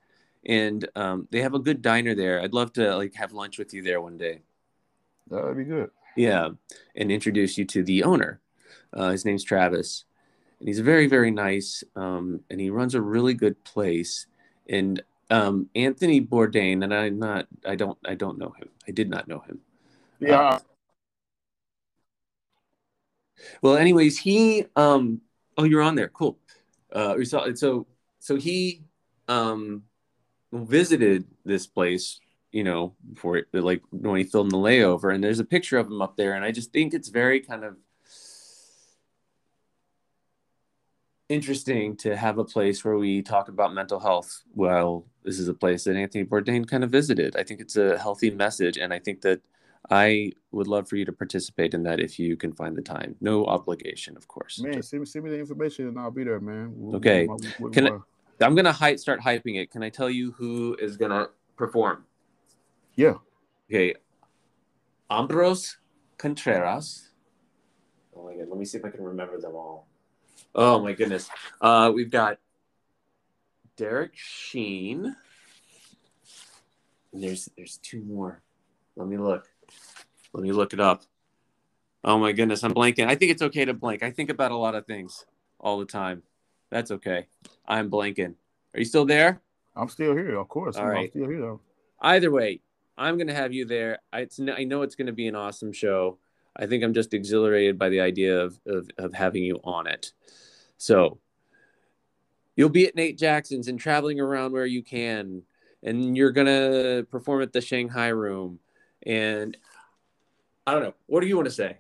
and 0.46 0.88
um, 0.96 1.28
they 1.32 1.42
have 1.42 1.54
a 1.54 1.60
good 1.60 1.82
diner 1.82 2.16
there. 2.16 2.42
I'd 2.42 2.54
love 2.54 2.74
to 2.74 2.96
like 2.96 3.16
have 3.16 3.34
lunch 3.34 3.58
with 3.58 3.74
you 3.74 3.82
there 3.82 4.02
one 4.02 4.18
day. 4.18 4.42
That'd 5.30 5.58
be 5.58 5.64
good. 5.64 5.90
Yeah, 6.16 6.50
and 6.96 7.12
introduce 7.12 7.58
you 7.58 7.66
to 7.66 7.84
the 7.84 8.04
owner. 8.04 8.42
Uh, 8.94 9.12
his 9.12 9.24
name's 9.24 9.44
Travis, 9.44 10.06
and 10.62 10.70
he's 10.70 10.80
very 10.80 11.08
very 11.08 11.32
nice. 11.32 11.84
Um, 11.98 12.42
and 12.52 12.62
he 12.62 12.70
runs 12.70 12.96
a 12.96 13.02
really 13.02 13.34
good 13.34 13.62
place. 13.66 14.28
And 14.70 15.02
um, 15.32 15.70
Anthony 15.76 16.22
Bourdain, 16.22 16.84
and 16.84 16.94
I'm 16.94 17.18
not, 17.20 17.48
I 17.66 17.76
don't, 17.76 17.98
I 18.06 18.16
don't 18.16 18.38
know 18.38 18.52
him. 18.52 18.70
I 18.88 18.92
did 18.92 19.10
not 19.10 19.28
know 19.28 19.40
him. 19.40 19.60
Yeah, 20.20 20.60
Well, 23.62 23.78
anyways, 23.78 24.20
he 24.20 24.66
um 24.76 25.22
oh 25.58 25.64
you're 25.64 25.82
on 25.82 25.96
there. 25.96 26.10
Cool. 26.10 26.38
Uh 26.92 27.16
we 27.18 27.26
saw 27.26 27.52
so 27.54 27.88
so 28.20 28.36
he 28.36 28.84
um 29.28 29.84
visited 30.54 31.26
this 31.46 31.68
place, 31.68 32.20
you 32.52 32.64
know, 32.64 32.96
for 33.16 33.38
it 33.38 33.48
like 33.54 33.82
when 33.92 34.18
he 34.18 34.24
filmed 34.24 34.52
the 34.52 34.58
layover 34.58 35.14
and 35.14 35.24
there's 35.24 35.40
a 35.40 35.46
picture 35.46 35.78
of 35.78 35.88
him 35.88 36.02
up 36.02 36.18
there 36.18 36.34
and 36.34 36.46
I 36.46 36.52
just 36.52 36.72
think 36.72 36.94
it's 36.94 37.10
very 37.10 37.40
kind 37.42 37.64
of 37.64 37.78
interesting 41.32 41.96
to 41.98 42.16
have 42.16 42.38
a 42.38 42.44
place 42.44 42.84
where 42.84 42.98
we 42.98 43.22
talk 43.22 43.48
about 43.48 43.74
mental 43.74 44.00
health. 44.00 44.44
Well, 44.54 45.06
this 45.24 45.40
is 45.40 45.48
a 45.48 45.54
place 45.54 45.86
that 45.86 45.96
Anthony 45.96 46.26
Bourdain 46.26 46.68
kind 46.68 46.84
of 46.84 46.92
visited. 46.92 47.36
I 47.36 47.44
think 47.44 47.62
it's 47.62 47.78
a 47.78 47.98
healthy 47.98 48.30
message 48.32 48.78
and 48.78 48.94
I 48.94 49.00
think 49.00 49.22
that 49.22 49.42
I 49.90 50.34
would 50.52 50.68
love 50.68 50.88
for 50.90 50.96
you 50.98 51.06
to 51.06 51.12
participate 51.14 51.74
in 51.74 51.84
that 51.84 52.00
if 52.00 52.20
you 52.20 52.36
can 52.36 52.52
find 52.54 52.76
the 52.76 52.82
time. 52.82 53.16
No 53.22 53.46
obligation, 53.46 54.16
of 54.18 54.28
course. 54.28 54.62
man, 54.62 54.82
send 54.84 55.00
me 55.02 55.06
send 55.06 55.24
me 55.26 55.32
the 55.32 55.40
information 55.40 55.88
and 55.88 55.98
I'll 55.98 56.12
be 56.12 56.24
there, 56.24 56.40
man. 56.40 56.74
We'll- 56.76 56.98
Okay. 56.98 57.26
we'll- 57.28 57.40
we'll- 57.60 57.72
Can 57.72 57.88
I- 57.88 58.00
I'm 58.46 58.56
gonna 58.56 58.72
hype, 58.74 59.00
start 59.00 59.22
hyping 59.22 59.56
it. 59.62 59.72
Can 59.72 59.84
I 59.84 59.90
tell 59.90 60.10
you 60.10 60.32
who 60.34 60.76
is 60.80 60.98
gonna 60.98 61.30
perform? 61.56 62.06
Yeah. 62.96 63.16
Okay. 63.70 63.96
Ambros 65.10 65.78
Contreras. 66.18 67.10
Oh 68.16 68.26
my 68.26 68.36
god, 68.36 68.50
let 68.50 68.58
me 68.58 68.66
see 68.66 68.78
if 68.78 68.86
I 68.86 68.90
can 68.90 69.04
remember 69.04 69.40
them 69.40 69.56
all. 69.56 69.88
Oh 70.54 70.82
my 70.82 70.94
goodness. 70.94 71.30
Uh, 71.60 71.92
we've 71.94 72.12
got 72.12 72.38
Derek 73.78 74.12
Sheen. 74.16 75.16
And 77.14 77.24
there's 77.24 77.50
there's 77.58 77.78
two 77.78 78.02
more. 78.02 78.42
Let 78.96 79.08
me 79.08 79.18
look. 79.18 79.48
Let 80.34 80.44
me 80.44 80.52
look 80.52 80.74
it 80.74 80.80
up. 80.80 81.04
Oh 82.04 82.18
my 82.18 82.32
goodness, 82.32 82.64
I'm 82.64 82.74
blanking. 82.74 83.08
I 83.08 83.16
think 83.16 83.32
it's 83.32 83.42
okay 83.42 83.66
to 83.66 83.74
blank. 83.74 84.02
I 84.02 84.12
think 84.12 84.30
about 84.30 84.52
a 84.52 84.58
lot 84.58 84.76
of 84.76 84.86
things 84.86 85.26
all 85.60 85.78
the 85.78 85.86
time. 85.86 86.24
That's 86.70 86.90
okay. 86.92 87.28
I'm 87.68 87.92
blanking. 87.92 88.36
Are 88.74 88.80
you 88.80 88.86
still 88.86 89.06
there? 89.06 89.42
I'm 89.76 89.90
still 89.90 90.16
here, 90.16 90.38
of 90.40 90.48
course. 90.48 90.78
All 90.78 90.84
I'm 90.84 90.90
right. 90.90 91.10
still 91.12 91.28
here 91.28 91.42
though. 91.42 91.62
Either 92.02 92.32
way, 92.32 92.62
I'm 92.98 93.18
going 93.18 93.28
to 93.28 93.34
have 93.34 93.54
you 93.54 93.66
there. 93.66 94.00
I, 94.12 94.22
it's, 94.22 94.40
I 94.40 94.64
know 94.64 94.82
it's 94.82 94.96
going 94.96 95.08
to 95.08 95.14
be 95.14 95.28
an 95.28 95.36
awesome 95.36 95.72
show. 95.72 96.18
I 96.62 96.68
think 96.68 96.84
I'm 96.84 96.94
just 96.94 97.14
exhilarated 97.14 97.78
by 97.78 97.90
the 97.90 98.00
idea 98.00 98.40
of, 98.40 98.60
of, 98.68 98.88
of 98.98 99.14
having 99.14 99.44
you 99.44 99.60
on 99.64 99.88
it. 99.88 100.14
So 100.78 101.20
you'll 102.56 102.70
be 102.70 102.88
at 102.88 102.96
Nate 102.96 103.18
Jackson's 103.18 103.68
and 103.68 103.80
traveling 103.80 104.20
around 104.20 104.54
where 104.54 104.68
you 104.68 104.84
can. 104.84 105.42
And 105.84 106.16
you're 106.16 106.32
going 106.32 106.48
to 106.48 107.08
perform 107.10 107.42
at 107.42 107.52
the 107.52 107.62
Shanghai 107.62 108.10
Room. 108.10 108.60
And 109.04 109.58
I 110.68 110.74
don't 110.74 110.84
know. 110.84 110.94
What 111.08 111.22
do 111.22 111.28
you 111.28 111.36
want 111.36 111.48
to 111.48 111.54
say? 111.54 111.80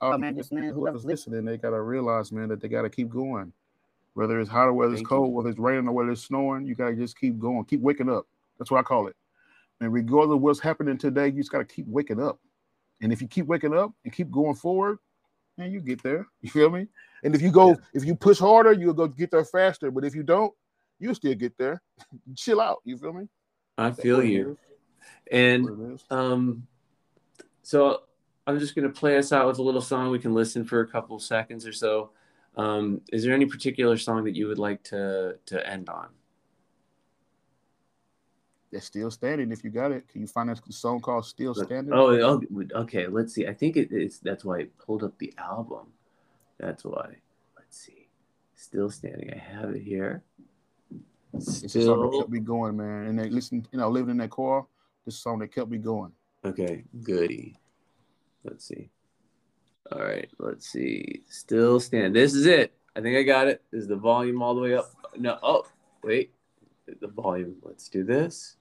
Oh 0.00 0.16
man, 0.16 0.36
just 0.36 0.52
man, 0.52 0.72
whoever's 0.72 1.04
listening, 1.04 1.44
they 1.44 1.56
gotta 1.56 1.80
realize, 1.80 2.30
man, 2.30 2.48
that 2.50 2.60
they 2.60 2.68
gotta 2.68 2.90
keep 2.90 3.08
going. 3.08 3.52
Whether 4.14 4.38
it's 4.40 4.50
hot 4.50 4.68
or 4.68 4.72
whether 4.72 4.92
it's 4.92 5.00
Thank 5.00 5.08
cold, 5.08 5.30
you. 5.30 5.34
whether 5.34 5.48
it's 5.50 5.58
raining 5.58 5.88
or 5.88 5.92
whether 5.92 6.10
it's 6.10 6.22
snowing, 6.22 6.66
you 6.66 6.74
gotta 6.74 6.94
just 6.94 7.18
keep 7.18 7.38
going, 7.38 7.64
keep 7.64 7.80
waking 7.80 8.08
up. 8.08 8.26
That's 8.58 8.70
what 8.70 8.78
I 8.78 8.82
call 8.82 9.08
it. 9.08 9.16
And 9.80 9.92
regardless 9.92 10.36
of 10.36 10.42
what's 10.42 10.60
happening 10.60 10.98
today, 10.98 11.26
you 11.26 11.38
just 11.38 11.50
gotta 11.50 11.64
keep 11.64 11.86
waking 11.88 12.22
up. 12.22 12.38
And 13.00 13.12
if 13.12 13.20
you 13.22 13.28
keep 13.28 13.46
waking 13.46 13.74
up 13.76 13.92
and 14.04 14.12
keep 14.12 14.30
going 14.30 14.54
forward, 14.54 14.98
man, 15.56 15.70
you 15.72 15.80
get 15.80 16.02
there. 16.02 16.26
You 16.40 16.50
feel 16.50 16.70
me? 16.70 16.86
And 17.22 17.34
if 17.34 17.42
you 17.42 17.50
go, 17.50 17.70
Yeah. 17.70 17.76
if 17.94 18.04
you 18.04 18.14
push 18.14 18.38
harder, 18.38 18.72
you'll 18.72 18.94
go 18.94 19.08
get 19.08 19.30
there 19.30 19.44
faster. 19.44 19.90
But 19.90 20.04
if 20.04 20.14
you 20.14 20.22
don't, 20.22 20.52
you'll 20.98 21.14
still 21.14 21.34
get 21.34 21.56
there. 21.58 21.82
Chill 22.36 22.60
out. 22.60 22.78
You 22.84 22.96
feel 22.96 23.12
me? 23.12 23.28
I 23.76 23.90
That's 23.90 24.02
feel 24.02 24.22
you. 24.22 24.56
And 25.30 25.64
That's 25.64 25.76
what 25.76 25.90
it 25.90 25.94
is. 25.94 26.04
um 26.10 26.66
so 27.62 28.02
I'm 28.46 28.58
just 28.58 28.74
gonna 28.74 28.88
play 28.88 29.16
us 29.18 29.32
out 29.32 29.46
with 29.46 29.58
a 29.58 29.62
little 29.62 29.80
song. 29.82 30.10
We 30.10 30.18
can 30.18 30.32
listen 30.34 30.64
for 30.64 30.80
a 30.80 30.86
couple 30.86 31.18
seconds 31.18 31.66
or 31.66 31.72
so. 31.72 32.10
Um, 32.56 33.02
is 33.12 33.22
there 33.22 33.34
any 33.34 33.46
particular 33.46 33.96
song 33.98 34.24
that 34.24 34.34
you 34.34 34.48
would 34.48 34.58
like 34.58 34.82
to 34.84 35.38
to 35.46 35.68
end 35.68 35.88
on? 35.88 36.08
It's 38.70 38.86
still 38.86 39.10
standing. 39.10 39.50
If 39.50 39.64
you 39.64 39.70
got 39.70 39.92
it, 39.92 40.08
can 40.08 40.20
you 40.20 40.26
find 40.26 40.50
that 40.50 40.60
song 40.72 41.00
called 41.00 41.24
"Still 41.24 41.54
Standing"? 41.54 41.92
Oh, 41.92 42.10
oh, 42.10 42.42
okay. 42.82 43.06
Let's 43.06 43.32
see. 43.32 43.46
I 43.46 43.54
think 43.54 43.76
it's 43.76 44.18
that's 44.18 44.44
why 44.44 44.58
I 44.58 44.66
pulled 44.84 45.02
up 45.02 45.18
the 45.18 45.32
album. 45.38 45.86
That's 46.58 46.84
why. 46.84 47.16
Let's 47.56 47.78
see. 47.78 48.08
Still 48.56 48.90
standing. 48.90 49.32
I 49.32 49.38
have 49.38 49.70
it 49.70 49.82
here. 49.82 50.22
It's 51.32 51.62
a 51.62 51.82
song 51.82 52.10
that 52.10 52.18
kept 52.18 52.30
me 52.30 52.40
going, 52.40 52.76
man. 52.76 53.06
And 53.06 53.18
they 53.18 53.30
listen, 53.30 53.66
you 53.72 53.78
know, 53.78 53.88
living 53.88 54.10
in 54.10 54.16
that 54.18 54.30
car. 54.30 54.66
This 55.06 55.16
song 55.16 55.38
that 55.38 55.54
kept 55.54 55.70
me 55.70 55.78
going. 55.78 56.12
Okay, 56.44 56.84
goody. 57.02 57.56
Let's 58.44 58.66
see. 58.66 58.90
All 59.90 60.02
right, 60.02 60.28
let's 60.38 60.68
see. 60.68 61.22
Still 61.28 61.80
stand. 61.80 62.14
This 62.14 62.34
is 62.34 62.44
it. 62.44 62.74
I 62.94 63.00
think 63.00 63.16
I 63.16 63.22
got 63.22 63.46
it. 63.46 63.62
Is 63.72 63.88
the 63.88 63.96
volume 63.96 64.42
all 64.42 64.54
the 64.54 64.60
way 64.60 64.74
up? 64.74 64.90
No. 65.16 65.38
Oh, 65.42 65.64
wait. 66.02 66.34
The 67.00 67.08
volume. 67.08 67.56
Let's 67.62 67.88
do 67.88 68.04
this. 68.04 68.56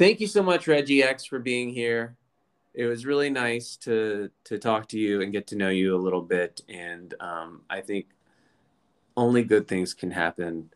Thank 0.00 0.18
you 0.18 0.26
so 0.28 0.42
much, 0.42 0.66
Reggie 0.66 1.02
X, 1.02 1.26
for 1.26 1.38
being 1.38 1.68
here. 1.68 2.16
It 2.72 2.86
was 2.86 3.04
really 3.04 3.28
nice 3.28 3.76
to 3.82 4.30
to 4.44 4.58
talk 4.58 4.88
to 4.88 4.98
you 4.98 5.20
and 5.20 5.30
get 5.30 5.46
to 5.48 5.56
know 5.56 5.68
you 5.68 5.94
a 5.94 6.00
little 6.00 6.22
bit. 6.22 6.62
And 6.70 7.12
um, 7.20 7.60
I 7.68 7.82
think 7.82 8.06
only 9.14 9.42
good 9.44 9.68
things 9.68 9.92
can 9.92 10.10
happen 10.10 10.70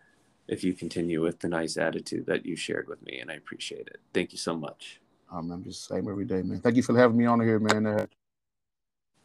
if 0.47 0.63
you 0.63 0.75
continue 0.75 1.23
with 1.23 1.39
the 1.39 1.49
nice 1.49 1.79
attitude 1.79 2.27
that 2.27 2.45
you 2.45 2.55
shared 2.55 2.87
with 2.87 3.01
me, 3.01 3.21
and 3.21 3.31
I 3.31 3.37
appreciate 3.37 3.89
it. 3.89 3.99
Thank 4.13 4.33
you 4.33 4.37
so 4.37 4.55
much. 4.55 5.01
Um, 5.33 5.51
I'm 5.51 5.65
just 5.65 5.89
the 5.89 5.95
same 5.95 6.07
every 6.07 6.27
day, 6.27 6.43
man. 6.43 6.61
Thank 6.61 6.77
you 6.77 6.83
for 6.83 6.95
having 6.95 7.17
me 7.17 7.25
on 7.25 7.41
here, 7.41 7.59
man. 7.59 7.87
Uh, 7.87 8.07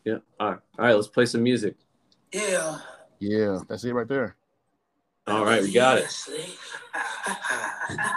yeah. 0.05 0.19
All 0.39 0.51
right. 0.51 0.59
All 0.79 0.85
right. 0.85 0.95
Let's 0.95 1.09
play 1.09 1.25
some 1.25 1.43
music. 1.43 1.75
Yeah. 2.31 2.77
Yeah. 3.19 3.59
That's 3.67 3.83
it 3.83 3.93
right 3.93 4.07
there. 4.07 4.37
All 5.27 5.43
right. 5.43 5.61
We 5.61 5.73
got 5.73 5.97
it. 5.97 6.09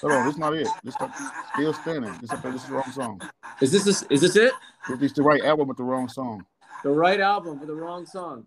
Hold 0.00 0.12
on. 0.12 0.26
This 0.26 0.34
is 0.34 0.38
not 0.38 0.54
it. 0.54 0.68
This 0.82 0.94
is 0.94 1.30
still 1.54 1.72
standing. 1.74 2.12
This, 2.20 2.32
is, 2.32 2.42
this 2.42 2.54
is 2.54 2.64
the 2.64 2.74
wrong 2.74 2.92
song. 2.92 3.20
Is 3.60 3.72
this 3.72 3.84
this, 3.84 4.02
is 4.04 4.20
this 4.20 4.36
it? 4.36 4.52
This 4.88 5.02
is 5.02 5.12
the 5.12 5.22
right 5.22 5.42
album 5.44 5.68
with 5.68 5.76
the 5.76 5.84
wrong 5.84 6.08
song. 6.08 6.44
The 6.82 6.90
right 6.90 7.20
album 7.20 7.58
with 7.60 7.68
the 7.68 7.74
wrong 7.74 8.06
song. 8.06 8.46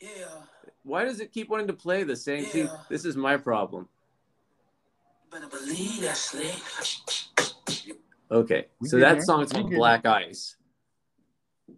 Yeah. 0.00 0.08
Why 0.84 1.04
does 1.04 1.20
it 1.20 1.32
keep 1.32 1.48
wanting 1.48 1.66
to 1.66 1.72
play 1.72 2.04
the 2.04 2.16
same? 2.16 2.44
Yeah. 2.44 2.50
See, 2.50 2.68
this 2.88 3.04
is 3.04 3.16
my 3.16 3.36
problem. 3.36 3.88
Better 5.30 5.48
believe 5.48 6.02
that, 6.02 6.16
Slick. 6.16 6.54
Okay, 8.30 8.66
we 8.80 8.88
so 8.88 8.98
that 8.98 9.22
song 9.22 9.42
is 9.42 9.52
called 9.52 9.70
Black 9.70 10.06
Ice. 10.06 10.56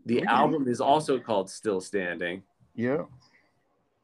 The 0.07 0.25
album 0.25 0.69
is 0.69 0.81
also 0.81 1.19
called 1.19 1.49
Still 1.49 1.81
Standing. 1.81 2.43
Yeah. 2.75 3.05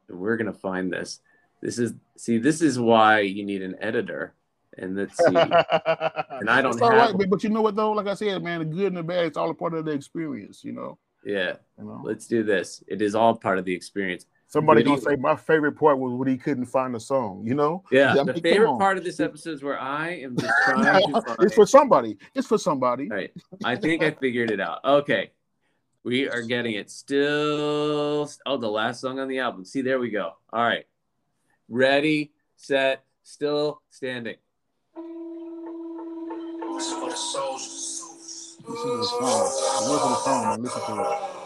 We're 0.09 0.37
gonna 0.37 0.53
find 0.53 0.91
this. 0.91 1.19
This 1.61 1.77
is 1.77 1.93
see, 2.17 2.37
this 2.37 2.61
is 2.61 2.79
why 2.79 3.19
you 3.19 3.45
need 3.45 3.61
an 3.61 3.75
editor. 3.79 4.33
And 4.77 4.95
let's 4.95 5.17
see. 5.25 5.25
and 5.25 5.35
I 5.35 6.61
don't 6.61 6.73
it's 6.73 6.81
have 6.81 7.15
right, 7.15 7.29
but 7.29 7.43
you 7.43 7.49
know 7.49 7.61
what 7.61 7.75
though? 7.75 7.91
Like 7.91 8.07
I 8.07 8.13
said, 8.13 8.43
man, 8.43 8.59
the 8.59 8.65
good 8.65 8.87
and 8.87 8.97
the 8.97 9.03
bad, 9.03 9.25
it's 9.25 9.37
all 9.37 9.49
a 9.49 9.53
part 9.53 9.73
of 9.73 9.85
the 9.85 9.91
experience, 9.91 10.63
you 10.63 10.71
know. 10.71 10.97
Yeah. 11.25 11.55
You 11.77 11.85
know? 11.85 12.01
Let's 12.03 12.27
do 12.27 12.43
this. 12.43 12.83
It 12.87 13.01
is 13.01 13.15
all 13.15 13.35
part 13.35 13.57
of 13.57 13.65
the 13.65 13.73
experience. 13.73 14.25
Somebody 14.49 14.81
gonna 14.81 15.01
say 15.01 15.17
my 15.17 15.35
favorite 15.35 15.73
part 15.73 15.99
was 15.99 16.13
when 16.13 16.29
he 16.29 16.37
couldn't 16.37 16.67
find 16.67 16.95
a 16.95 17.01
song, 17.01 17.43
you 17.45 17.53
know? 17.53 17.83
Yeah, 17.91 18.13
the 18.23 18.33
favorite 18.35 18.77
part 18.77 18.97
of 18.97 19.03
this 19.03 19.19
episode 19.19 19.55
is 19.55 19.63
where 19.63 19.77
I 19.77 20.11
am 20.11 20.37
just 20.37 20.53
trying 20.65 21.13
to 21.13 21.21
find... 21.21 21.37
It's 21.41 21.53
for 21.53 21.65
somebody. 21.65 22.17
It's 22.33 22.47
for 22.47 22.57
somebody. 22.57 23.09
All 23.11 23.17
right. 23.17 23.31
I 23.65 23.75
think 23.75 24.03
I 24.03 24.11
figured 24.11 24.49
it 24.49 24.61
out. 24.61 24.79
Okay. 24.85 25.31
We 26.05 26.29
are 26.29 26.41
getting 26.43 26.75
it 26.75 26.89
still. 26.89 28.29
Oh, 28.45 28.57
the 28.57 28.69
last 28.69 29.01
song 29.01 29.19
on 29.19 29.27
the 29.27 29.39
album. 29.39 29.65
See, 29.65 29.81
there 29.81 29.99
we 29.99 30.09
go. 30.09 30.31
All 30.53 30.63
right. 30.63 30.85
Ready, 31.67 32.31
set, 32.55 33.03
still 33.23 33.81
standing. 33.89 34.37
Listen 38.67 38.91
to 38.91 38.97
the 38.97 39.03
song. 39.05 39.45
Listen 39.87 39.99
to 40.03 40.09
the 40.09 40.15
song 40.15 40.53
and 40.55 40.63
to 40.87 41.01
it. 41.01 41.36